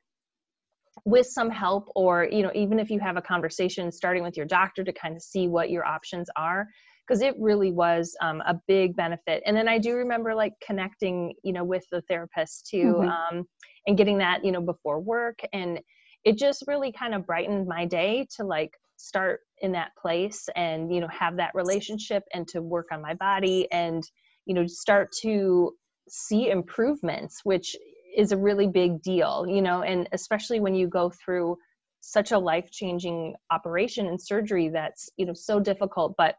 with 1.06 1.26
some 1.26 1.50
help 1.50 1.90
or 1.96 2.28
you 2.32 2.44
know 2.44 2.52
even 2.54 2.80
if 2.80 2.92
you 2.92 3.00
have 3.00 3.18
a 3.18 3.22
conversation 3.22 3.92
starting 3.92 4.22
with 4.22 4.38
your 4.38 4.46
doctor 4.46 4.84
to 4.84 4.94
kind 4.94 5.16
of 5.16 5.22
see 5.22 5.48
what 5.48 5.72
your 5.72 5.86
options 5.86 6.30
are 6.36 6.68
because 7.12 7.22
it 7.22 7.36
really 7.38 7.74
was 7.74 8.16
um, 8.22 8.42
a 8.48 8.58
big 8.68 8.96
benefit 8.96 9.44
and 9.46 9.56
then 9.56 9.68
i 9.68 9.78
do 9.78 9.96
remember 9.96 10.34
like 10.34 10.54
connecting 10.66 11.34
you 11.44 11.52
know 11.52 11.64
with 11.64 11.84
the 11.92 12.02
therapist 12.04 12.68
too 12.72 12.96
mm-hmm. 13.00 13.38
um, 13.38 13.46
and 13.86 13.98
getting 13.98 14.18
that 14.18 14.46
you 14.46 14.52
know 14.52 14.62
before 14.62 15.02
work 15.02 15.40
and 15.52 15.80
it 16.24 16.38
just 16.38 16.64
really 16.68 16.92
kind 16.94 17.14
of 17.14 17.26
brightened 17.26 17.68
my 17.68 17.86
day 17.86 18.26
to 18.34 18.46
like 18.46 18.72
start 18.96 19.42
in 19.60 19.74
that 19.74 19.90
place 20.02 20.48
and 20.56 20.94
you 20.94 21.02
know 21.02 21.08
have 21.10 21.36
that 21.36 21.52
relationship 21.54 22.24
and 22.34 22.48
to 22.48 22.62
work 22.62 22.88
on 22.94 23.02
my 23.02 23.14
body 23.16 23.68
and 23.74 24.04
you 24.46 24.54
know 24.54 24.66
start 24.66 25.10
to 25.22 25.74
see 26.08 26.50
improvements 26.50 27.42
which 27.44 27.76
is 28.16 28.32
a 28.32 28.38
really 28.38 28.68
big 28.68 29.02
deal 29.02 29.46
you 29.50 29.62
know 29.62 29.82
and 29.82 30.08
especially 30.14 30.62
when 30.62 30.76
you 30.76 30.88
go 30.88 31.12
through 31.26 31.58
such 32.00 32.32
a 32.32 32.40
life-changing 32.40 33.36
operation 33.52 34.08
and 34.08 34.22
surgery 34.22 34.70
that's 34.70 35.10
you 35.18 35.26
know 35.26 35.34
so 35.34 35.60
difficult 35.60 36.16
but 36.18 36.36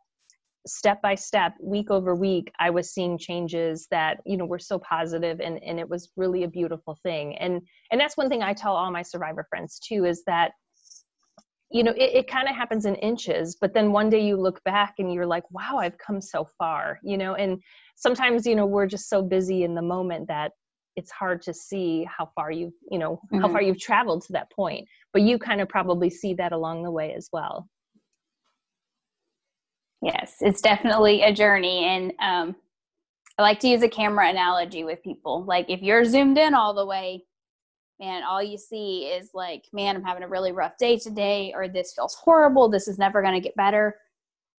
step 0.66 1.03
by 1.03 1.14
step 1.14 1.55
week 1.61 1.90
over 1.90 2.14
week 2.14 2.53
i 2.61 2.70
was 2.70 2.92
seeing 2.92 3.18
changes 3.18 3.88
that 3.90 4.20
you 4.25 4.37
know 4.37 4.44
were 4.44 4.59
so 4.59 4.79
positive 4.79 5.40
and 5.40 5.62
and 5.62 5.81
it 5.81 5.88
was 5.88 6.11
really 6.16 6.44
a 6.44 6.48
beautiful 6.48 6.96
thing. 7.03 7.37
And 7.38 7.61
and 7.90 8.01
that's 8.01 8.16
one 8.16 8.29
thing 8.29 8.42
i 8.42 8.53
tell 8.53 8.75
all 8.75 8.90
my 8.90 9.03
survivor 9.03 9.46
friends 9.48 9.81
too 9.81 10.05
is 10.05 10.22
that 10.27 10.53
you 11.70 11.83
know 11.83 11.92
it, 11.92 12.11
it 12.14 12.29
kind 12.29 12.48
of 12.48 12.55
happens 12.55 12.85
in 12.85 12.94
inches 12.96 13.57
but 13.61 13.75
then 13.75 13.92
one 13.92 14.09
day 14.09 14.25
you 14.25 14.37
look 14.37 14.62
back 14.64 14.94
and 14.98 15.12
you're 15.12 15.27
like 15.27 15.44
wow 15.51 15.79
i've 15.79 15.98
come 15.98 16.20
so 16.20 16.46
far 16.59 16.98
you 17.03 17.16
know? 17.16 17.35
And 17.35 17.61
sometimes 17.96 18.46
you 18.46 18.55
know 18.55 18.66
we're 18.66 18.87
just 18.87 19.09
so 19.09 19.22
busy 19.22 19.64
in 19.64 19.75
the 19.75 19.83
moment 19.83 20.29
that 20.29 20.53
it's 20.94 21.11
hard 21.11 21.40
to 21.42 21.55
see 21.55 22.05
how 22.05 22.29
far 22.35 22.51
you've 22.51 22.75
you 22.90 22.98
know 22.98 23.16
mm-hmm. 23.16 23.40
how 23.40 23.48
far 23.48 23.62
you've 23.62 23.81
traveled 23.81 24.22
to 24.22 24.33
that 24.33 24.51
point 24.53 24.87
but 25.12 25.22
you 25.22 25.38
kind 25.38 25.61
of 25.61 25.68
probably 25.68 26.11
see 26.11 26.35
that 26.35 26.53
along 26.53 26.83
the 26.83 26.90
way 26.90 27.14
as 27.14 27.29
well 27.33 27.68
yes 30.02 30.36
it's 30.40 30.60
definitely 30.60 31.22
a 31.22 31.32
journey 31.32 31.84
and 31.84 32.12
um, 32.20 32.56
i 33.38 33.42
like 33.42 33.60
to 33.60 33.68
use 33.68 33.82
a 33.82 33.88
camera 33.88 34.28
analogy 34.28 34.84
with 34.84 35.02
people. 35.02 35.44
Like 35.44 35.70
if 35.70 35.80
you're 35.80 36.04
zoomed 36.04 36.38
in 36.38 36.54
all 36.54 36.74
the 36.74 36.86
way 36.86 37.24
and 38.00 38.24
all 38.24 38.42
you 38.42 38.58
see 38.58 39.04
is 39.04 39.30
like 39.32 39.64
man 39.72 39.96
i'm 39.96 40.02
having 40.02 40.22
a 40.22 40.28
really 40.28 40.52
rough 40.52 40.76
day 40.78 40.98
today 40.98 41.52
or 41.54 41.68
this 41.68 41.94
feels 41.94 42.14
horrible. 42.14 42.68
This 42.68 42.88
is 42.88 42.98
never 42.98 43.22
going 43.22 43.34
to 43.34 43.40
get 43.40 43.56
better. 43.56 43.96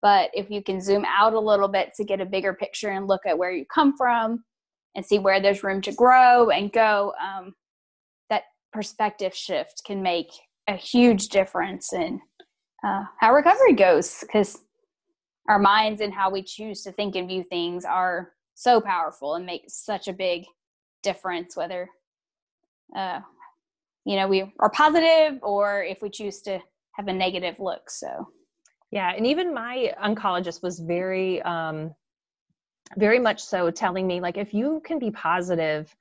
But 0.01 0.31
if 0.33 0.49
you 0.49 0.61
can 0.61 0.81
zoom 0.81 1.05
out 1.05 1.33
a 1.33 1.39
little 1.39 1.69
bit 1.69 1.93
to 1.95 2.03
get 2.03 2.19
a 2.19 2.25
bigger 2.25 2.53
picture 2.53 2.89
and 2.89 3.07
look 3.07 3.21
at 3.25 3.37
where 3.37 3.51
you 3.51 3.65
come 3.73 3.95
from 3.95 4.43
and 4.95 5.05
see 5.05 5.17
where 5.17 5.41
there's 5.41 5.63
room 5.63 5.81
to 5.81 5.93
grow 5.93 6.49
and 6.49 6.71
go 6.71 7.13
um, 7.21 7.53
that 8.29 8.43
perspective 8.71 9.33
shift 9.33 9.81
can 9.85 10.01
make 10.01 10.27
a 10.67 10.75
huge 10.75 11.27
difference 11.27 11.93
in 11.93 12.19
uh, 12.85 13.03
how 13.19 13.33
recovery 13.33 13.73
goes 13.73 14.19
because 14.21 14.61
our 15.49 15.59
minds 15.59 16.01
and 16.01 16.13
how 16.13 16.29
we 16.29 16.41
choose 16.41 16.83
to 16.83 16.91
think 16.91 17.15
and 17.15 17.27
view 17.27 17.43
things 17.43 17.85
are 17.85 18.31
so 18.55 18.79
powerful 18.79 19.35
and 19.35 19.45
make 19.45 19.63
such 19.67 20.07
a 20.07 20.13
big 20.13 20.45
difference 21.01 21.57
whether 21.57 21.89
uh, 22.95 23.19
you 24.05 24.15
know 24.15 24.27
we 24.27 24.51
are 24.59 24.69
positive 24.69 25.39
or 25.41 25.83
if 25.83 26.01
we 26.01 26.09
choose 26.09 26.41
to 26.41 26.59
have 26.93 27.07
a 27.07 27.13
negative 27.13 27.59
look 27.59 27.89
so 27.89 28.27
yeah 28.91 29.11
and 29.15 29.25
even 29.25 29.53
my 29.53 29.93
oncologist 30.01 30.61
was 30.61 30.79
very 30.79 31.41
um 31.43 31.93
very 32.97 33.19
much 33.19 33.41
so 33.41 33.71
telling 33.71 34.05
me 34.05 34.21
like 34.21 34.37
if 34.37 34.53
you 34.53 34.81
can 34.85 34.99
be 34.99 35.11
positive 35.11 35.93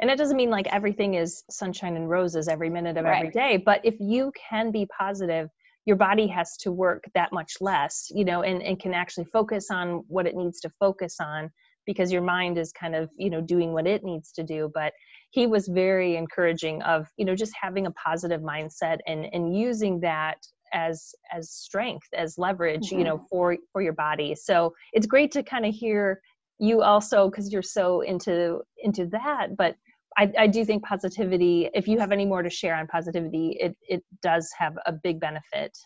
and 0.00 0.10
it 0.10 0.16
doesn't 0.16 0.36
mean 0.36 0.50
like 0.50 0.66
everything 0.68 1.14
is 1.14 1.44
sunshine 1.50 1.96
and 1.96 2.08
roses 2.08 2.48
every 2.48 2.70
minute 2.70 2.96
of 2.96 3.04
right. 3.04 3.18
every 3.18 3.30
day 3.30 3.56
but 3.56 3.80
if 3.84 3.94
you 4.00 4.32
can 4.50 4.70
be 4.70 4.86
positive 4.86 5.50
your 5.86 5.96
body 5.96 6.26
has 6.26 6.56
to 6.58 6.72
work 6.72 7.04
that 7.14 7.32
much 7.32 7.54
less 7.60 8.08
you 8.14 8.24
know 8.24 8.42
and, 8.42 8.62
and 8.62 8.78
can 8.80 8.94
actually 8.94 9.24
focus 9.24 9.70
on 9.70 10.04
what 10.08 10.26
it 10.26 10.34
needs 10.34 10.60
to 10.60 10.70
focus 10.78 11.16
on 11.20 11.50
because 11.86 12.12
your 12.12 12.22
mind 12.22 12.58
is 12.58 12.72
kind 12.72 12.94
of 12.94 13.10
you 13.16 13.30
know 13.30 13.40
doing 13.40 13.72
what 13.72 13.86
it 13.86 14.04
needs 14.04 14.32
to 14.32 14.42
do 14.42 14.70
but 14.74 14.92
he 15.30 15.46
was 15.46 15.68
very 15.68 16.16
encouraging 16.16 16.82
of 16.82 17.08
you 17.16 17.24
know 17.24 17.34
just 17.34 17.52
having 17.60 17.86
a 17.86 17.90
positive 17.92 18.40
mindset 18.40 18.98
and 19.06 19.26
and 19.32 19.56
using 19.56 20.00
that 20.00 20.36
as 20.72 21.14
as 21.32 21.50
strength 21.50 22.06
as 22.14 22.38
leverage 22.38 22.88
mm-hmm. 22.88 22.98
you 22.98 23.04
know 23.04 23.24
for 23.30 23.56
for 23.72 23.82
your 23.82 23.92
body 23.92 24.34
so 24.34 24.72
it's 24.92 25.06
great 25.06 25.32
to 25.32 25.42
kind 25.42 25.66
of 25.66 25.74
hear 25.74 26.20
you 26.58 26.82
also 26.82 27.28
because 27.30 27.52
you're 27.52 27.62
so 27.62 28.02
into 28.02 28.60
into 28.82 29.06
that 29.06 29.56
but 29.56 29.74
I, 30.20 30.30
I 30.38 30.46
do 30.48 30.66
think 30.66 30.84
positivity 30.84 31.70
if 31.72 31.88
you 31.88 31.98
have 31.98 32.12
any 32.12 32.26
more 32.26 32.42
to 32.42 32.50
share 32.50 32.76
on 32.76 32.86
positivity 32.86 33.56
it 33.58 33.74
it 33.88 34.04
does 34.22 34.50
have 34.58 34.76
a 34.84 34.92
big 34.92 35.18
benefit 35.18 35.76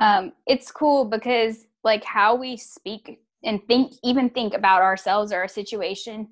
um 0.00 0.32
it's 0.46 0.70
cool 0.70 1.04
because 1.04 1.66
like 1.82 2.04
how 2.04 2.36
we 2.36 2.56
speak 2.56 3.18
and 3.44 3.60
think 3.66 3.94
even 4.04 4.30
think 4.30 4.54
about 4.54 4.82
ourselves 4.82 5.32
or 5.32 5.42
a 5.42 5.48
situation 5.48 6.28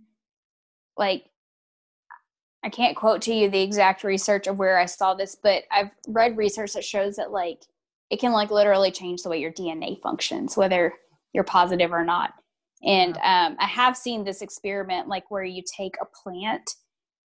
like 0.97 1.25
I 2.65 2.69
can't 2.69 2.97
quote 2.97 3.23
to 3.23 3.35
you 3.35 3.49
the 3.49 3.63
exact 3.63 4.03
research 4.03 4.49
of 4.49 4.59
where 4.59 4.77
I 4.77 4.87
saw 4.87 5.15
this, 5.15 5.37
but 5.41 5.63
I've 5.71 5.91
read 6.09 6.37
research 6.37 6.73
that 6.73 6.85
shows 6.85 7.15
that 7.15 7.31
like 7.31 7.63
it 8.11 8.19
can 8.19 8.33
like 8.33 8.51
literally 8.51 8.91
change 8.91 9.23
the 9.23 9.29
way 9.29 9.41
your 9.41 9.53
DNA 9.53 10.01
functions, 10.01 10.57
whether 10.57 10.93
you're 11.33 11.45
positive 11.45 11.93
or 11.93 12.05
not. 12.05 12.33
And 12.83 13.17
um, 13.17 13.57
I 13.59 13.67
have 13.67 13.97
seen 13.97 14.25
this 14.25 14.43
experiment 14.43 15.09
like 15.09 15.31
where 15.31 15.45
you 15.45 15.63
take 15.77 15.97
a 16.01 16.07
plant 16.07 16.71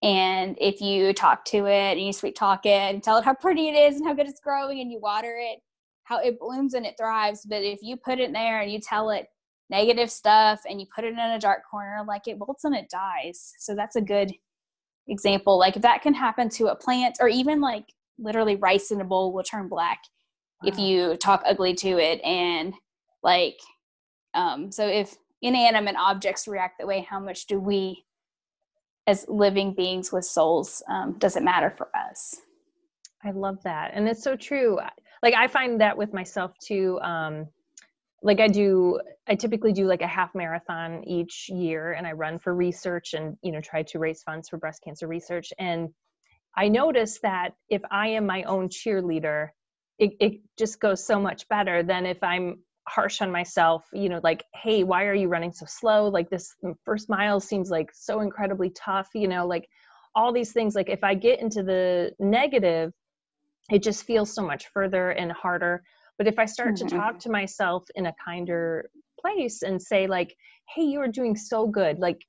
and 0.04 0.58
if 0.60 0.82
you 0.82 1.14
talk 1.14 1.46
to 1.46 1.68
it 1.68 1.98
and 1.98 2.02
you 2.02 2.14
sweet 2.14 2.36
talk 2.36 2.66
it 2.66 2.70
and 2.70 3.04
tell 3.04 3.18
it 3.18 3.26
how 3.26 3.36
pretty 3.36 3.68
it 3.68 3.76
is 3.76 3.98
and 3.98 4.08
how 4.08 4.14
good 4.14 4.28
it's 4.28 4.40
growing 4.40 4.80
and 4.80 4.92
you 4.92 5.00
water 5.00 5.38
it, 5.40 5.60
how 6.04 6.20
it 6.20 6.40
blooms 6.40 6.74
and 6.74 6.86
it 6.86 6.96
thrives. 6.98 7.46
But 7.48 7.64
if 7.64 7.80
you 7.84 7.98
put 7.98 8.20
it 8.20 8.24
in 8.24 8.34
there 8.34 8.62
and 8.62 8.72
you 8.72 8.80
tell 8.80 9.12
it 9.12 9.28
negative 9.70 10.10
stuff 10.10 10.62
and 10.68 10.80
you 10.80 10.88
put 10.94 11.04
it 11.04 11.14
in 11.14 11.20
a 11.20 11.40
dark 11.40 11.62
corner, 11.70 12.04
like 12.08 12.28
it 12.28 12.40
wilts 12.40 12.64
and 12.64 12.76
it 12.76 12.90
dies. 12.90 13.54
So 13.60 13.76
that's 13.76 13.96
a 13.96 14.02
good 14.02 14.34
example 15.08 15.58
like 15.58 15.76
if 15.76 15.82
that 15.82 16.02
can 16.02 16.14
happen 16.14 16.50
to 16.50 16.68
a 16.68 16.76
plant 16.76 17.18
or 17.20 17.28
even 17.28 17.60
like 17.60 17.86
literally 18.20 18.56
rice 18.56 18.92
in 18.92 19.02
a 19.02 19.04
bowl 19.04 19.34
will 19.34 19.44
turn 19.44 19.68
black 19.68 20.00
wow. 20.62 20.70
if 20.70 20.78
you 20.78 21.16
talk 21.18 21.42
ugly 21.46 21.74
to 21.74 21.98
it 21.98 22.22
and 22.22 22.74
like 23.24 23.60
um 24.34 24.72
so 24.72 24.88
if 24.88 25.16
inanimate 25.42 25.96
objects 25.98 26.48
react 26.48 26.78
that 26.78 26.88
way 26.88 27.06
how 27.10 27.20
much 27.20 27.46
do 27.46 27.60
we 27.60 28.06
as 29.08 29.26
living 29.28 29.74
beings 29.74 30.12
with 30.12 30.26
souls 30.26 30.84
um, 30.88 31.14
does 31.18 31.36
it 31.36 31.44
matter 31.44 31.70
for 31.70 31.90
us 31.96 32.38
i 33.24 33.32
love 33.32 33.62
that 33.64 33.92
and 33.94 34.08
it's 34.08 34.24
so 34.24 34.36
true 34.36 34.80
like 35.24 35.34
i 35.34 35.48
find 35.48 35.82
that 35.82 35.98
with 35.98 36.14
myself 36.14 36.52
too 36.60 37.00
um 37.02 37.48
like 38.24 38.40
I 38.40 38.48
do, 38.48 39.00
I 39.28 39.36
typically 39.36 39.74
do 39.74 39.86
like 39.86 40.02
a 40.02 40.08
half 40.08 40.36
marathon 40.36 41.04
each 41.08 41.50
year 41.50 41.94
and 41.94 42.06
I 42.06 42.12
run 42.12 42.38
for 42.38 42.54
research 42.54 43.14
and, 43.14 43.36
you 43.42 43.52
know, 43.52 43.62
try 43.62 43.84
to 43.84 44.00
raise 44.00 44.22
funds 44.22 44.50
for 44.50 44.58
breast 44.58 44.84
cancer 44.84 45.08
research. 45.08 45.52
And 45.58 45.90
I 46.56 46.68
notice 46.68 47.20
that 47.24 47.54
if 47.70 47.82
I 47.90 48.10
am 48.10 48.26
my 48.26 48.44
own 48.44 48.70
cheerleader, 48.70 49.50
it, 49.98 50.12
it 50.20 50.34
just 50.58 50.80
goes 50.80 51.04
so 51.04 51.20
much 51.20 51.48
better 51.48 51.82
than 51.82 52.06
if 52.06 52.22
I'm 52.22 52.60
harsh 52.88 53.22
on 53.22 53.32
myself, 53.32 53.86
you 53.94 54.10
know, 54.10 54.20
like, 54.24 54.44
hey, 54.56 54.84
why 54.84 55.06
are 55.06 55.14
you 55.14 55.28
running 55.28 55.54
so 55.54 55.66
slow? 55.68 56.08
Like 56.08 56.30
this 56.30 56.56
first 56.84 57.10
mile 57.10 57.40
seems 57.40 57.70
like 57.70 57.92
so 57.94 58.22
incredibly 58.22 58.72
tough, 58.72 59.10
you 59.14 59.28
know, 59.28 59.46
like 59.48 59.68
all 60.16 60.34
these 60.34 60.52
things. 60.52 60.76
Like 60.76 60.90
if 60.90 61.04
I 61.04 61.14
get 61.14 61.40
into 61.40 61.64
the 61.64 62.12
negative, 62.20 62.92
it 63.72 63.84
just 63.84 64.04
feels 64.04 64.34
so 64.34 64.42
much 64.42 64.68
further 64.74 65.12
and 65.12 65.32
harder 65.32 65.84
but 66.22 66.28
if 66.28 66.38
I 66.38 66.46
start 66.46 66.76
mm-hmm. 66.76 66.88
to 66.88 66.96
talk 66.96 67.18
to 67.22 67.32
myself 67.32 67.84
in 67.96 68.06
a 68.06 68.14
kinder 68.24 68.92
place 69.20 69.64
and 69.64 69.82
say 69.82 70.06
like, 70.06 70.36
"Hey, 70.76 70.84
you 70.84 71.00
are 71.00 71.08
doing 71.08 71.36
so 71.36 71.66
good. 71.66 71.98
Like 71.98 72.22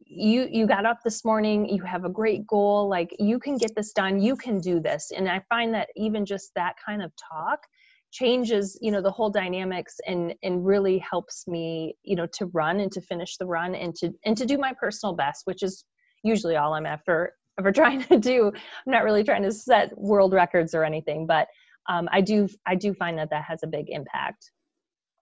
you 0.00 0.48
you 0.50 0.66
got 0.66 0.86
up 0.86 1.00
this 1.04 1.26
morning, 1.26 1.68
you 1.68 1.82
have 1.82 2.06
a 2.06 2.08
great 2.08 2.46
goal, 2.46 2.88
like 2.88 3.14
you 3.18 3.38
can 3.38 3.58
get 3.58 3.74
this 3.76 3.92
done, 3.92 4.18
you 4.18 4.34
can 4.34 4.60
do 4.60 4.80
this." 4.80 5.12
And 5.14 5.28
I 5.28 5.42
find 5.50 5.74
that 5.74 5.90
even 5.94 6.24
just 6.24 6.52
that 6.56 6.76
kind 6.82 7.02
of 7.02 7.12
talk 7.16 7.66
changes 8.14 8.78
you 8.80 8.92
know 8.92 9.02
the 9.02 9.10
whole 9.10 9.28
dynamics 9.28 9.96
and 10.06 10.34
and 10.44 10.64
really 10.64 10.98
helps 10.98 11.46
me 11.48 11.96
you 12.04 12.14
know 12.14 12.26
to 12.32 12.46
run 12.46 12.78
and 12.78 12.92
to 12.92 13.00
finish 13.00 13.36
the 13.38 13.46
run 13.46 13.74
and 13.74 13.94
to 13.96 14.10
and 14.24 14.36
to 14.36 14.46
do 14.46 14.56
my 14.56 14.72
personal 14.80 15.12
best 15.14 15.42
which 15.46 15.62
is 15.64 15.84
usually 16.22 16.54
all 16.54 16.74
i'm 16.74 16.86
after 16.86 17.34
ever 17.58 17.72
trying 17.80 18.02
to 18.04 18.16
do 18.16 18.46
i'm 18.46 18.92
not 18.92 19.02
really 19.02 19.24
trying 19.24 19.42
to 19.42 19.50
set 19.50 19.90
world 19.98 20.32
records 20.32 20.74
or 20.74 20.84
anything 20.84 21.26
but 21.26 21.48
um, 21.88 22.08
I 22.10 22.20
do 22.20 22.48
I 22.66 22.74
do 22.74 22.94
find 22.94 23.18
that 23.18 23.30
that 23.30 23.44
has 23.44 23.62
a 23.62 23.66
big 23.66 23.86
impact. 23.88 24.50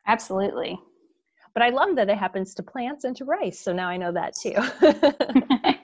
Absolutely. 0.06 0.78
But 1.54 1.62
I 1.62 1.68
love 1.68 1.96
that 1.96 2.08
it 2.08 2.16
happens 2.16 2.54
to 2.54 2.62
plants 2.62 3.04
and 3.04 3.14
to 3.16 3.24
rice, 3.24 3.60
so 3.60 3.72
now 3.72 3.88
I 3.88 3.96
know 3.96 4.12
that 4.12 4.34
too. 4.40 4.54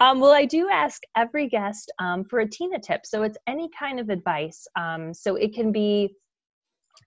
um, 0.00 0.18
well, 0.20 0.32
I 0.32 0.46
do 0.46 0.68
ask 0.70 1.02
every 1.16 1.48
guest 1.48 1.92
um, 1.98 2.24
for 2.24 2.40
a 2.40 2.48
Tina 2.48 2.78
tip, 2.78 3.04
so 3.04 3.22
it's 3.22 3.38
any 3.46 3.68
kind 3.78 4.00
of 4.00 4.08
advice. 4.08 4.66
Um, 4.76 5.12
so 5.12 5.36
it 5.36 5.54
can 5.54 5.72
be 5.72 6.16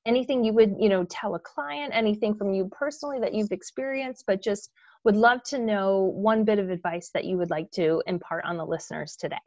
anything 0.05 0.43
you 0.43 0.53
would 0.53 0.75
you 0.79 0.89
know 0.89 1.03
tell 1.05 1.35
a 1.35 1.39
client, 1.39 1.91
anything 1.93 2.35
from 2.35 2.53
you 2.53 2.69
personally 2.71 3.19
that 3.19 3.33
you've 3.33 3.51
experienced, 3.51 4.25
but 4.27 4.43
just 4.43 4.69
would 5.03 5.15
love 5.15 5.43
to 5.43 5.59
know 5.59 6.13
one 6.15 6.43
bit 6.43 6.59
of 6.59 6.69
advice 6.69 7.09
that 7.13 7.25
you 7.25 7.37
would 7.37 7.49
like 7.49 7.69
to 7.71 8.01
impart 8.07 8.45
on 8.45 8.57
the 8.57 8.65
listeners 8.65 9.15
today. 9.15 9.37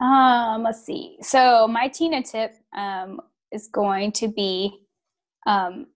Um, 0.00 0.62
let's 0.62 0.84
see. 0.84 1.18
So 1.22 1.68
my 1.68 1.88
Tina 1.88 2.22
tip 2.22 2.54
um, 2.76 3.20
is 3.52 3.68
going 3.68 4.12
to 4.12 4.28
be 4.28 4.80
um, 5.46 5.86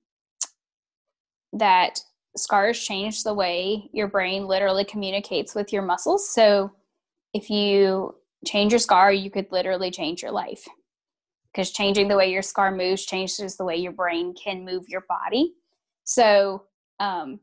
that 1.52 2.00
scars 2.36 2.78
change 2.80 3.22
the 3.22 3.34
way 3.34 3.88
your 3.92 4.08
brain 4.08 4.46
literally 4.46 4.84
communicates 4.84 5.54
with 5.54 5.72
your 5.72 5.82
muscles. 5.82 6.28
So 6.28 6.72
if 7.32 7.50
you 7.50 8.14
change 8.46 8.72
your 8.72 8.78
scar, 8.78 9.12
you 9.12 9.30
could 9.30 9.50
literally 9.50 9.90
change 9.90 10.22
your 10.22 10.32
life 10.32 10.66
because 11.52 11.70
changing 11.70 12.08
the 12.08 12.16
way 12.16 12.30
your 12.30 12.42
scar 12.42 12.74
moves 12.74 13.06
changes 13.06 13.56
the 13.56 13.64
way 13.64 13.76
your 13.76 13.92
brain 13.92 14.34
can 14.34 14.64
move 14.64 14.88
your 14.88 15.04
body. 15.08 15.54
So 16.04 16.64
um, 17.00 17.40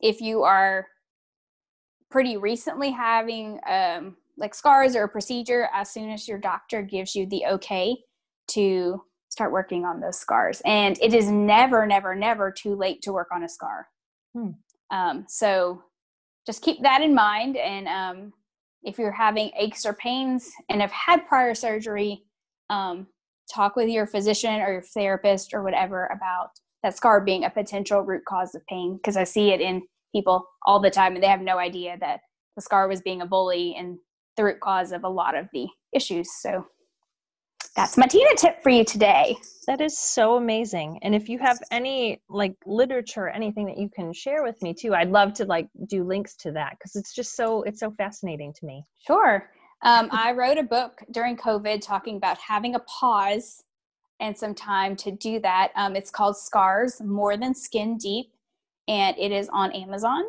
if 0.00 0.20
you 0.20 0.42
are 0.42 0.86
pretty 2.10 2.36
recently 2.36 2.90
having 2.90 3.60
um, 3.66 4.16
like 4.36 4.54
scars 4.54 4.96
or 4.96 5.04
a 5.04 5.08
procedure 5.08 5.68
as 5.72 5.90
soon 5.90 6.10
as 6.10 6.26
your 6.26 6.38
doctor 6.38 6.82
gives 6.82 7.14
you 7.14 7.26
the 7.26 7.44
okay 7.46 7.96
to 8.48 9.02
start 9.28 9.52
working 9.52 9.84
on 9.84 10.00
those 10.00 10.18
scars. 10.18 10.60
And 10.64 10.98
it 11.00 11.14
is 11.14 11.30
never, 11.30 11.86
never, 11.86 12.14
never 12.14 12.50
too 12.50 12.74
late 12.74 13.00
to 13.02 13.12
work 13.12 13.28
on 13.32 13.44
a 13.44 13.48
scar. 13.48 13.86
Hmm. 14.34 14.50
Um, 14.90 15.24
so 15.28 15.82
just 16.46 16.62
keep 16.62 16.82
that 16.82 17.02
in 17.02 17.14
mind. 17.14 17.56
And 17.56 17.88
um, 17.88 18.32
if 18.82 18.98
you're 18.98 19.12
having 19.12 19.50
aches 19.58 19.86
or 19.86 19.94
pains 19.94 20.50
and 20.68 20.80
have 20.80 20.92
had 20.92 21.26
prior 21.26 21.54
surgery, 21.54 22.24
um, 22.70 23.06
talk 23.52 23.76
with 23.76 23.88
your 23.88 24.06
physician 24.06 24.60
or 24.60 24.72
your 24.72 24.82
therapist 24.82 25.52
or 25.54 25.62
whatever 25.62 26.06
about 26.06 26.50
that 26.82 26.96
scar 26.96 27.20
being 27.20 27.44
a 27.44 27.50
potential 27.50 28.00
root 28.00 28.24
cause 28.26 28.54
of 28.54 28.66
pain 28.66 28.96
because 28.96 29.16
I 29.16 29.24
see 29.24 29.50
it 29.50 29.60
in 29.60 29.82
people 30.14 30.44
all 30.66 30.80
the 30.80 30.90
time 30.90 31.14
and 31.14 31.22
they 31.22 31.28
have 31.28 31.40
no 31.40 31.58
idea 31.58 31.96
that 32.00 32.20
the 32.56 32.62
scar 32.62 32.88
was 32.88 33.00
being 33.00 33.22
a 33.22 33.26
bully 33.26 33.74
and 33.76 33.98
the 34.36 34.44
root 34.44 34.60
cause 34.60 34.92
of 34.92 35.04
a 35.04 35.08
lot 35.08 35.36
of 35.36 35.46
the 35.52 35.66
issues. 35.92 36.28
So 36.40 36.66
that's 37.74 37.96
my 37.96 38.06
Tina 38.06 38.34
tip 38.36 38.62
for 38.62 38.70
you 38.70 38.84
today. 38.84 39.36
That 39.66 39.80
is 39.80 39.98
so 39.98 40.36
amazing. 40.36 40.98
And 41.02 41.14
if 41.14 41.28
you 41.28 41.38
have 41.38 41.58
any 41.70 42.20
like 42.28 42.54
literature, 42.66 43.28
anything 43.28 43.66
that 43.66 43.78
you 43.78 43.88
can 43.88 44.12
share 44.12 44.42
with 44.42 44.60
me 44.62 44.74
too, 44.74 44.94
I'd 44.94 45.10
love 45.10 45.32
to 45.34 45.44
like 45.44 45.68
do 45.86 46.04
links 46.04 46.34
to 46.36 46.52
that 46.52 46.72
because 46.78 46.96
it's 46.96 47.14
just 47.14 47.36
so 47.36 47.62
it's 47.62 47.80
so 47.80 47.92
fascinating 47.92 48.52
to 48.54 48.66
me. 48.66 48.84
Sure. 49.06 49.48
Um, 49.82 50.08
I 50.12 50.32
wrote 50.32 50.58
a 50.58 50.62
book 50.62 51.02
during 51.10 51.36
COVID 51.36 51.80
talking 51.80 52.16
about 52.16 52.38
having 52.38 52.74
a 52.74 52.80
pause 52.80 53.64
and 54.20 54.36
some 54.36 54.54
time 54.54 54.94
to 54.96 55.10
do 55.10 55.40
that. 55.40 55.72
Um, 55.74 55.96
it's 55.96 56.10
called 56.10 56.36
Scars 56.36 57.00
More 57.00 57.36
Than 57.36 57.54
Skin 57.54 57.98
Deep, 57.98 58.32
and 58.86 59.16
it 59.18 59.32
is 59.32 59.48
on 59.52 59.72
Amazon. 59.72 60.22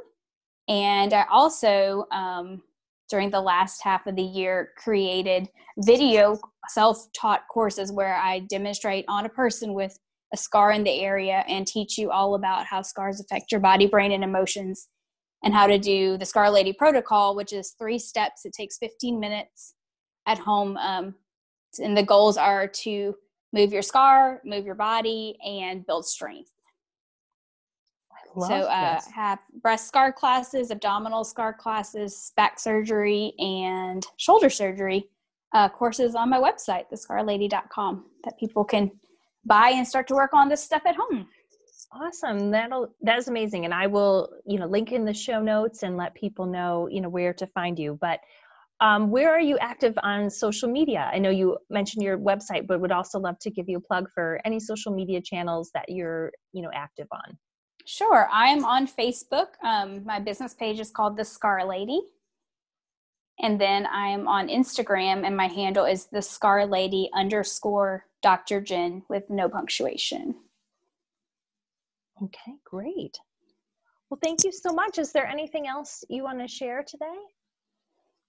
And 0.67 1.13
I 1.13 1.25
also, 1.31 2.05
um, 2.11 2.63
during 3.13 3.29
the 3.29 3.39
last 3.39 3.83
half 3.83 4.07
of 4.07 4.15
the 4.15 4.23
year, 4.23 4.71
created 4.75 5.47
video 5.77 6.35
self 6.69 6.97
taught 7.15 7.41
courses 7.47 7.91
where 7.91 8.15
I 8.15 8.39
demonstrate 8.39 9.05
on 9.07 9.23
a 9.23 9.29
person 9.29 9.75
with 9.75 9.95
a 10.33 10.37
scar 10.37 10.71
in 10.71 10.83
the 10.83 10.99
area 10.99 11.45
and 11.47 11.67
teach 11.67 11.95
you 11.95 12.09
all 12.09 12.33
about 12.33 12.65
how 12.65 12.81
scars 12.81 13.21
affect 13.21 13.51
your 13.51 13.61
body, 13.61 13.85
brain, 13.85 14.11
and 14.11 14.23
emotions 14.23 14.87
and 15.43 15.53
how 15.53 15.67
to 15.67 15.77
do 15.77 16.17
the 16.17 16.25
Scar 16.25 16.49
Lady 16.49 16.73
protocol, 16.73 17.35
which 17.35 17.53
is 17.53 17.75
three 17.77 17.99
steps. 17.99 18.45
It 18.45 18.53
takes 18.53 18.79
15 18.79 19.19
minutes 19.19 19.75
at 20.25 20.39
home. 20.39 20.75
Um, 20.77 21.13
and 21.77 21.95
the 21.95 22.01
goals 22.01 22.35
are 22.35 22.67
to 22.67 23.13
move 23.53 23.71
your 23.71 23.83
scar, 23.83 24.41
move 24.43 24.65
your 24.65 24.73
body, 24.73 25.37
and 25.45 25.85
build 25.85 26.07
strength. 26.07 26.49
So, 28.39 28.53
uh, 28.53 28.99
have 29.13 29.39
breast 29.61 29.87
scar 29.87 30.11
classes, 30.11 30.71
abdominal 30.71 31.23
scar 31.23 31.53
classes, 31.53 32.33
back 32.35 32.59
surgery, 32.59 33.33
and 33.37 34.05
shoulder 34.17 34.49
surgery 34.49 35.09
uh, 35.53 35.69
courses 35.69 36.15
on 36.15 36.29
my 36.29 36.39
website, 36.39 36.85
thescarlady.com, 36.91 38.05
that 38.23 38.37
people 38.39 38.63
can 38.63 38.91
buy 39.45 39.69
and 39.69 39.87
start 39.87 40.07
to 40.07 40.15
work 40.15 40.33
on 40.33 40.49
this 40.49 40.63
stuff 40.63 40.81
at 40.85 40.95
home. 40.95 41.27
Awesome. 41.91 42.49
That'll 42.49 42.95
that 43.01 43.19
is 43.19 43.27
amazing. 43.27 43.65
And 43.65 43.73
I 43.73 43.85
will, 43.85 44.29
you 44.45 44.57
know, 44.57 44.65
link 44.65 44.91
in 44.91 45.05
the 45.05 45.13
show 45.13 45.41
notes 45.41 45.83
and 45.83 45.95
let 45.95 46.15
people 46.15 46.45
know, 46.45 46.87
you 46.89 47.01
know, 47.01 47.09
where 47.09 47.33
to 47.33 47.45
find 47.47 47.77
you. 47.77 47.97
But 48.01 48.19
um, 48.79 49.11
where 49.11 49.31
are 49.31 49.39
you 49.39 49.57
active 49.59 49.93
on 50.01 50.29
social 50.29 50.69
media? 50.69 51.09
I 51.13 51.19
know 51.19 51.29
you 51.29 51.57
mentioned 51.69 52.03
your 52.03 52.17
website, 52.17 52.65
but 52.67 52.81
would 52.81 52.91
also 52.91 53.19
love 53.19 53.37
to 53.39 53.51
give 53.51 53.69
you 53.69 53.77
a 53.77 53.81
plug 53.81 54.09
for 54.13 54.41
any 54.43 54.59
social 54.59 54.91
media 54.91 55.21
channels 55.21 55.69
that 55.73 55.85
you're, 55.87 56.31
you 56.51 56.63
know, 56.63 56.71
active 56.73 57.07
on. 57.11 57.37
Sure. 57.85 58.29
I 58.31 58.47
am 58.47 58.63
on 58.65 58.87
Facebook. 58.87 59.47
Um, 59.63 60.05
my 60.05 60.19
business 60.19 60.53
page 60.53 60.79
is 60.79 60.91
called 60.91 61.17
The 61.17 61.25
Scar 61.25 61.65
Lady. 61.65 62.01
And 63.39 63.59
then 63.59 63.87
I'm 63.91 64.27
on 64.27 64.47
Instagram, 64.47 65.25
and 65.25 65.35
my 65.35 65.47
handle 65.47 65.85
is 65.85 66.05
The 66.05 66.21
Scar 66.21 66.65
Lady 66.65 67.09
underscore 67.13 68.05
Dr. 68.21 68.61
Jen 68.61 69.03
with 69.09 69.29
no 69.29 69.49
punctuation. 69.49 70.35
Okay, 72.21 72.53
great. 72.63 73.17
Well, 74.09 74.19
thank 74.23 74.43
you 74.43 74.51
so 74.51 74.71
much. 74.71 74.99
Is 74.99 75.11
there 75.11 75.25
anything 75.25 75.67
else 75.67 76.03
you 76.09 76.23
want 76.23 76.39
to 76.39 76.47
share 76.47 76.83
today? 76.83 77.17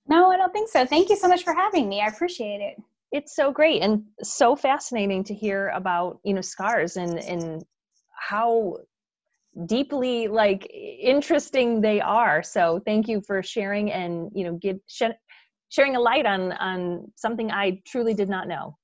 No, 0.08 0.30
I 0.30 0.36
don't 0.36 0.52
think 0.52 0.68
so. 0.68 0.84
Thank 0.84 1.10
you 1.10 1.16
so 1.16 1.28
much 1.28 1.44
for 1.44 1.54
having 1.54 1.88
me. 1.88 2.00
I 2.00 2.06
appreciate 2.06 2.60
it. 2.60 2.82
It's 3.12 3.36
so 3.36 3.52
great 3.52 3.82
and 3.82 4.02
so 4.22 4.56
fascinating 4.56 5.22
to 5.24 5.34
hear 5.34 5.68
about, 5.68 6.18
you 6.24 6.34
know, 6.34 6.40
scars 6.40 6.96
and 6.96 7.18
and 7.20 7.64
how 8.18 8.78
deeply 9.66 10.28
like 10.28 10.66
interesting 10.72 11.80
they 11.80 12.00
are. 12.00 12.42
So, 12.42 12.80
thank 12.84 13.08
you 13.08 13.20
for 13.26 13.42
sharing 13.42 13.92
and, 13.92 14.30
you 14.34 14.44
know, 14.44 14.54
give 14.54 14.78
sh- 14.86 15.18
sharing 15.68 15.96
a 15.96 16.00
light 16.00 16.26
on 16.26 16.52
on 16.52 17.12
something 17.16 17.50
I 17.50 17.80
truly 17.86 18.14
did 18.14 18.28
not 18.28 18.48
know. 18.48 18.76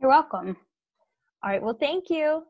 You're 0.00 0.10
welcome. 0.10 0.56
All 1.42 1.50
right, 1.50 1.62
well, 1.62 1.76
thank 1.78 2.10
you. 2.10 2.44